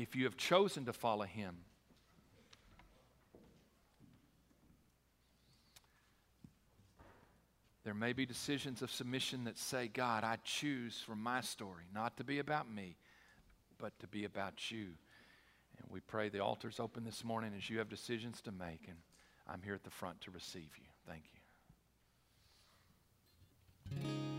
if 0.00 0.16
you 0.16 0.24
have 0.24 0.36
chosen 0.36 0.86
to 0.86 0.92
follow 0.94 1.24
him, 1.24 1.54
there 7.84 7.94
may 7.94 8.12
be 8.12 8.26
decisions 8.26 8.82
of 8.82 8.90
submission 8.90 9.44
that 9.44 9.58
say, 9.58 9.88
God, 9.88 10.22
I 10.22 10.36
choose 10.44 11.02
for 11.04 11.16
my 11.16 11.40
story 11.40 11.84
not 11.94 12.16
to 12.18 12.24
be 12.24 12.38
about 12.38 12.70
me, 12.70 12.96
but 13.78 13.98
to 14.00 14.06
be 14.06 14.24
about 14.24 14.70
you. 14.70 14.88
And 15.78 15.90
we 15.90 16.00
pray 16.00 16.28
the 16.28 16.40
altar's 16.40 16.78
open 16.78 17.04
this 17.04 17.24
morning 17.24 17.52
as 17.56 17.70
you 17.70 17.78
have 17.78 17.88
decisions 17.88 18.42
to 18.42 18.52
make, 18.52 18.86
and 18.86 18.98
I'm 19.48 19.62
here 19.62 19.74
at 19.74 19.84
the 19.84 19.90
front 19.90 20.20
to 20.22 20.30
receive 20.30 20.68
you. 20.76 20.84
Thank 21.06 21.24
you. 24.02 24.29